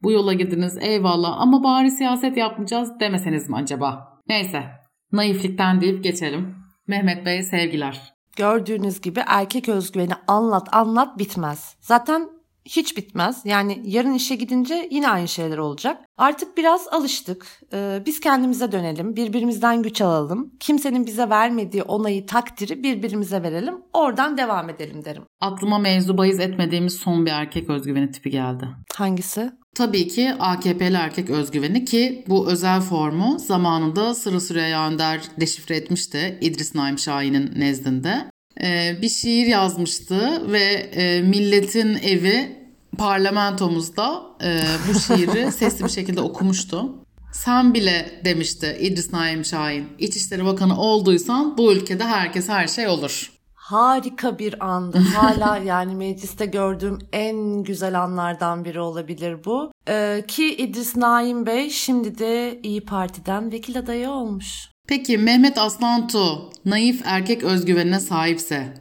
bu 0.03 0.11
yola 0.11 0.33
girdiniz 0.33 0.77
eyvallah 0.81 1.41
ama 1.41 1.63
bari 1.63 1.91
siyaset 1.91 2.37
yapmayacağız 2.37 2.99
demeseniz 2.99 3.49
mi 3.49 3.55
acaba? 3.55 4.07
Neyse 4.29 4.63
naiflikten 5.11 5.81
deyip 5.81 6.03
geçelim. 6.03 6.62
Mehmet 6.87 7.25
Bey 7.25 7.43
sevgiler. 7.43 8.13
Gördüğünüz 8.35 9.01
gibi 9.01 9.23
erkek 9.27 9.69
özgüveni 9.69 10.13
anlat 10.27 10.67
anlat 10.71 11.19
bitmez. 11.19 11.75
Zaten 11.81 12.29
hiç 12.65 12.97
bitmez. 12.97 13.41
Yani 13.45 13.81
yarın 13.85 14.13
işe 14.13 14.35
gidince 14.35 14.87
yine 14.91 15.09
aynı 15.09 15.27
şeyler 15.27 15.57
olacak. 15.57 15.97
Artık 16.17 16.57
biraz 16.57 16.87
alıştık. 16.87 17.61
Ee, 17.73 18.03
biz 18.05 18.19
kendimize 18.19 18.71
dönelim, 18.71 19.15
birbirimizden 19.15 19.83
güç 19.83 20.01
alalım. 20.01 20.51
Kimsenin 20.59 21.05
bize 21.05 21.29
vermediği 21.29 21.83
onayı, 21.83 22.25
takdiri 22.25 22.83
birbirimize 22.83 23.43
verelim. 23.43 23.75
Oradan 23.93 24.37
devam 24.37 24.69
edelim 24.69 25.05
derim. 25.05 25.23
Aklıma 25.41 25.79
mevzu 25.79 26.17
bahis 26.17 26.39
etmediğimiz 26.39 26.93
son 26.93 27.25
bir 27.25 27.31
erkek 27.31 27.69
özgüveni 27.69 28.11
tipi 28.11 28.29
geldi. 28.29 28.67
Hangisi? 28.95 29.51
Tabii 29.75 30.07
ki 30.07 30.33
AKP'li 30.39 30.95
erkek 30.95 31.29
özgüveni 31.29 31.85
ki 31.85 32.23
bu 32.27 32.51
özel 32.51 32.81
formu 32.81 33.39
zamanında 33.39 34.15
Sıra 34.15 34.39
Süreyya 34.39 34.87
Önder 34.87 35.21
deşifre 35.39 35.75
etmişti 35.75 36.37
İdris 36.41 36.75
Naim 36.75 36.99
Şahin'in 36.99 37.51
nezdinde. 37.55 38.25
Ee, 38.61 38.97
bir 39.01 39.09
şiir 39.09 39.45
yazmıştı 39.45 40.51
ve 40.51 40.63
e, 40.63 41.21
milletin 41.21 41.95
evi 41.95 42.63
parlamentomuzda 42.97 44.21
e, 44.43 44.61
bu 44.89 44.99
şiiri 44.99 45.51
sesli 45.57 45.85
bir 45.85 45.89
şekilde 45.89 46.21
okumuştu. 46.21 46.95
Sen 47.31 47.73
bile 47.73 48.21
demişti 48.25 48.77
İdris 48.79 49.13
Naim 49.13 49.45
Şahin, 49.45 49.87
İçişleri 49.99 50.45
Bakanı 50.45 50.79
olduysan 50.81 51.57
bu 51.57 51.73
ülkede 51.73 52.03
herkes 52.03 52.49
her 52.49 52.67
şey 52.67 52.87
olur. 52.87 53.32
Harika 53.63 54.39
bir 54.39 54.65
andı. 54.65 54.97
Hala 55.15 55.57
yani 55.57 55.95
mecliste 55.95 56.45
gördüğüm 56.45 56.99
en 57.13 57.63
güzel 57.63 58.01
anlardan 58.01 58.65
biri 58.65 58.79
olabilir 58.79 59.45
bu. 59.45 59.71
Ee, 59.89 60.23
ki 60.27 60.55
İdris 60.55 60.95
Naim 60.95 61.45
Bey 61.45 61.69
şimdi 61.69 62.17
de 62.17 62.59
İyi 62.63 62.81
Parti'den 62.81 63.51
vekil 63.51 63.79
adayı 63.79 64.09
olmuş. 64.09 64.69
Peki 64.87 65.17
Mehmet 65.17 65.57
Aslantu 65.57 66.49
naif 66.65 67.01
erkek 67.05 67.43
özgüvenine 67.43 67.99
sahipse 67.99 68.73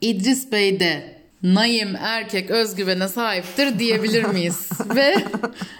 İdris 0.00 0.52
Bey 0.52 0.80
de 0.80 1.20
Naim 1.42 1.96
erkek 1.96 2.50
özgüvene 2.50 3.08
sahiptir 3.08 3.78
diyebilir 3.78 4.24
miyiz? 4.24 4.68
Ve 4.94 5.14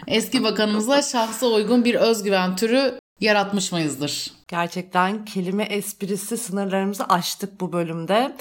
eski 0.07 0.43
bakanımıza 0.43 1.03
şahsa 1.03 1.47
uygun 1.47 1.85
bir 1.85 1.95
özgüven 1.95 2.57
türü 2.57 2.99
yaratmış 3.21 3.73
mıyızdır? 3.73 4.33
Gerçekten 4.51 5.25
kelime 5.25 5.65
esprisi 5.65 6.37
sınırlarımızı 6.37 7.05
aştık 7.05 7.61
bu 7.61 7.73
bölümde. 7.73 8.37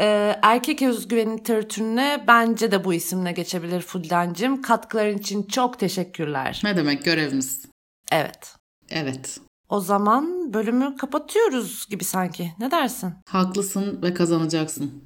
Ee, 0.00 0.38
erkek 0.42 0.82
özgüveni 0.82 1.38
literatürüne 1.38 2.24
bence 2.26 2.72
de 2.72 2.84
bu 2.84 2.94
isimle 2.94 3.32
geçebilir 3.32 3.80
Fulden'cim. 3.80 4.62
Katkıların 4.62 5.18
için 5.18 5.42
çok 5.42 5.78
teşekkürler. 5.78 6.60
Ne 6.64 6.76
demek 6.76 7.04
görevimiz? 7.04 7.66
Evet. 8.12 8.56
Evet. 8.90 9.40
O 9.68 9.80
zaman 9.80 10.54
bölümü 10.54 10.96
kapatıyoruz 10.96 11.86
gibi 11.90 12.04
sanki. 12.04 12.52
Ne 12.58 12.70
dersin? 12.70 13.14
Haklısın 13.28 14.02
ve 14.02 14.14
kazanacaksın. 14.14 15.04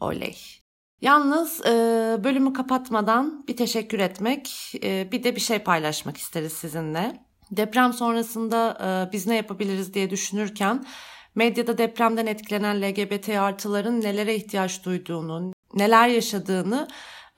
Oley. 0.00 0.36
Yalnız 1.00 1.66
e, 1.66 1.70
bölümü 2.24 2.52
kapatmadan 2.52 3.44
bir 3.48 3.56
teşekkür 3.56 3.98
etmek, 3.98 4.72
e, 4.82 5.12
bir 5.12 5.24
de 5.24 5.36
bir 5.36 5.40
şey 5.40 5.58
paylaşmak 5.58 6.16
isteriz 6.16 6.52
sizinle. 6.52 7.25
Deprem 7.50 7.92
sonrasında 7.92 8.78
e, 8.80 9.12
biz 9.12 9.26
ne 9.26 9.36
yapabiliriz 9.36 9.94
diye 9.94 10.10
düşünürken 10.10 10.86
medyada 11.34 11.78
depremden 11.78 12.26
etkilenen 12.26 12.82
LGBT 12.82 13.28
artıların 13.28 14.00
nelere 14.00 14.34
ihtiyaç 14.34 14.84
duyduğunu, 14.84 15.52
neler 15.74 16.08
yaşadığını 16.08 16.88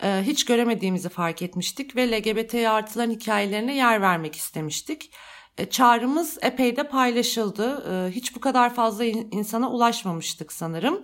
e, 0.03 0.23
hiç 0.23 0.44
göremediğimizi 0.44 1.09
fark 1.09 1.42
etmiştik 1.42 1.97
ve 1.97 2.11
LGBT 2.11 2.55
artıların 2.55 3.11
hikayelerine 3.11 3.77
yer 3.77 4.03
vermek 4.03 4.37
istemiştik. 4.37 5.11
E, 5.59 5.66
çağrımız 5.66 6.38
epey 6.42 6.77
de 6.77 6.88
paylaşıldı. 6.88 7.85
E, 7.92 8.11
hiç 8.11 8.37
bu 8.37 8.40
kadar 8.40 8.75
fazla 8.75 9.05
insana 9.05 9.71
ulaşmamıştık 9.71 10.53
sanırım. 10.53 11.03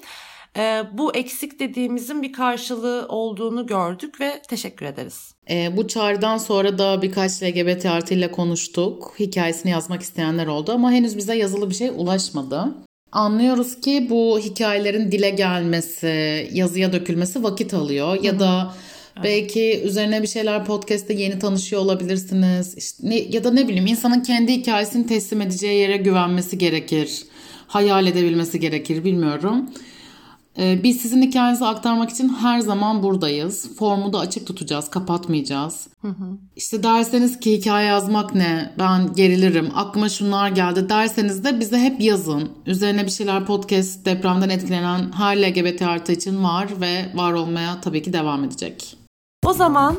E, 0.56 0.82
bu 0.92 1.14
eksik 1.14 1.60
dediğimizin 1.60 2.22
bir 2.22 2.32
karşılığı 2.32 3.06
olduğunu 3.08 3.66
gördük 3.66 4.20
ve 4.20 4.42
teşekkür 4.48 4.86
ederiz. 4.86 5.34
E, 5.50 5.76
bu 5.76 5.88
çağrıdan 5.88 6.38
sonra 6.38 6.78
da 6.78 7.02
birkaç 7.02 7.42
LGBT 7.42 7.86
artıyla 7.86 8.30
konuştuk. 8.30 9.14
Hikayesini 9.18 9.72
yazmak 9.72 10.02
isteyenler 10.02 10.46
oldu 10.46 10.72
ama 10.72 10.92
henüz 10.92 11.16
bize 11.16 11.36
yazılı 11.36 11.70
bir 11.70 11.74
şey 11.74 11.88
ulaşmadı. 11.88 12.74
Anlıyoruz 13.12 13.80
ki 13.80 14.06
bu 14.10 14.38
hikayelerin 14.38 15.12
dile 15.12 15.30
gelmesi, 15.30 16.48
yazıya 16.52 16.92
dökülmesi 16.92 17.42
vakit 17.42 17.74
alıyor 17.74 18.22
ya 18.22 18.40
da 18.40 18.74
Belki 19.22 19.82
üzerine 19.84 20.22
bir 20.22 20.26
şeyler 20.26 20.64
podcast'te 20.64 21.14
yeni 21.14 21.38
tanışıyor 21.38 21.82
olabilirsiniz. 21.82 22.74
İşte 22.78 23.10
ne, 23.10 23.18
ya 23.18 23.44
da 23.44 23.50
ne 23.50 23.68
bileyim 23.68 23.86
insanın 23.86 24.20
kendi 24.20 24.52
hikayesini 24.52 25.06
teslim 25.06 25.40
edeceği 25.40 25.80
yere 25.80 25.96
güvenmesi 25.96 26.58
gerekir. 26.58 27.24
Hayal 27.66 28.06
edebilmesi 28.06 28.60
gerekir 28.60 29.04
bilmiyorum. 29.04 29.70
Ee, 30.58 30.80
biz 30.82 31.00
sizin 31.00 31.22
hikayenizi 31.22 31.64
aktarmak 31.64 32.10
için 32.10 32.28
her 32.28 32.60
zaman 32.60 33.02
buradayız. 33.02 33.76
Formu 33.78 34.12
da 34.12 34.18
açık 34.18 34.46
tutacağız, 34.46 34.90
kapatmayacağız. 34.90 35.88
Hı 36.02 36.08
hı. 36.08 36.38
İşte 36.56 36.82
derseniz 36.82 37.40
ki 37.40 37.52
hikaye 37.52 37.86
yazmak 37.86 38.34
ne? 38.34 38.74
Ben 38.78 39.12
gerilirim, 39.12 39.70
aklıma 39.74 40.08
şunlar 40.08 40.48
geldi 40.48 40.88
derseniz 40.88 41.44
de 41.44 41.60
bize 41.60 41.78
hep 41.78 42.00
yazın. 42.00 42.50
Üzerine 42.66 43.06
bir 43.06 43.10
şeyler 43.10 43.46
podcast 43.46 44.04
depremden 44.06 44.48
etkilenen 44.48 45.12
her 45.12 45.42
LGBT 45.42 45.82
artı 45.82 46.12
için 46.12 46.44
var 46.44 46.68
ve 46.80 47.04
var 47.14 47.32
olmaya 47.32 47.80
tabii 47.80 48.02
ki 48.02 48.12
devam 48.12 48.44
edecek. 48.44 49.03
O 49.44 49.52
zaman 49.52 49.96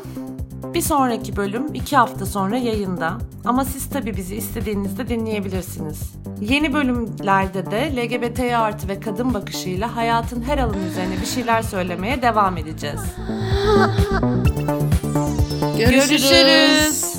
bir 0.74 0.80
sonraki 0.80 1.36
bölüm 1.36 1.74
iki 1.74 1.96
hafta 1.96 2.26
sonra 2.26 2.56
yayında. 2.56 3.18
Ama 3.44 3.64
siz 3.64 3.88
tabii 3.88 4.16
bizi 4.16 4.36
istediğinizde 4.36 5.08
dinleyebilirsiniz. 5.08 6.12
Yeni 6.40 6.72
bölümlerde 6.72 7.70
de 7.70 7.96
LGBT 7.96 8.40
artı 8.40 8.88
ve 8.88 9.00
kadın 9.00 9.34
bakışıyla 9.34 9.96
hayatın 9.96 10.42
her 10.42 10.58
alanı 10.58 10.86
üzerine 10.90 11.20
bir 11.20 11.26
şeyler 11.26 11.62
söylemeye 11.62 12.22
devam 12.22 12.56
edeceğiz. 12.56 13.00
Görüşürüz. 15.78 16.08
Görüşürüz. 16.08 17.16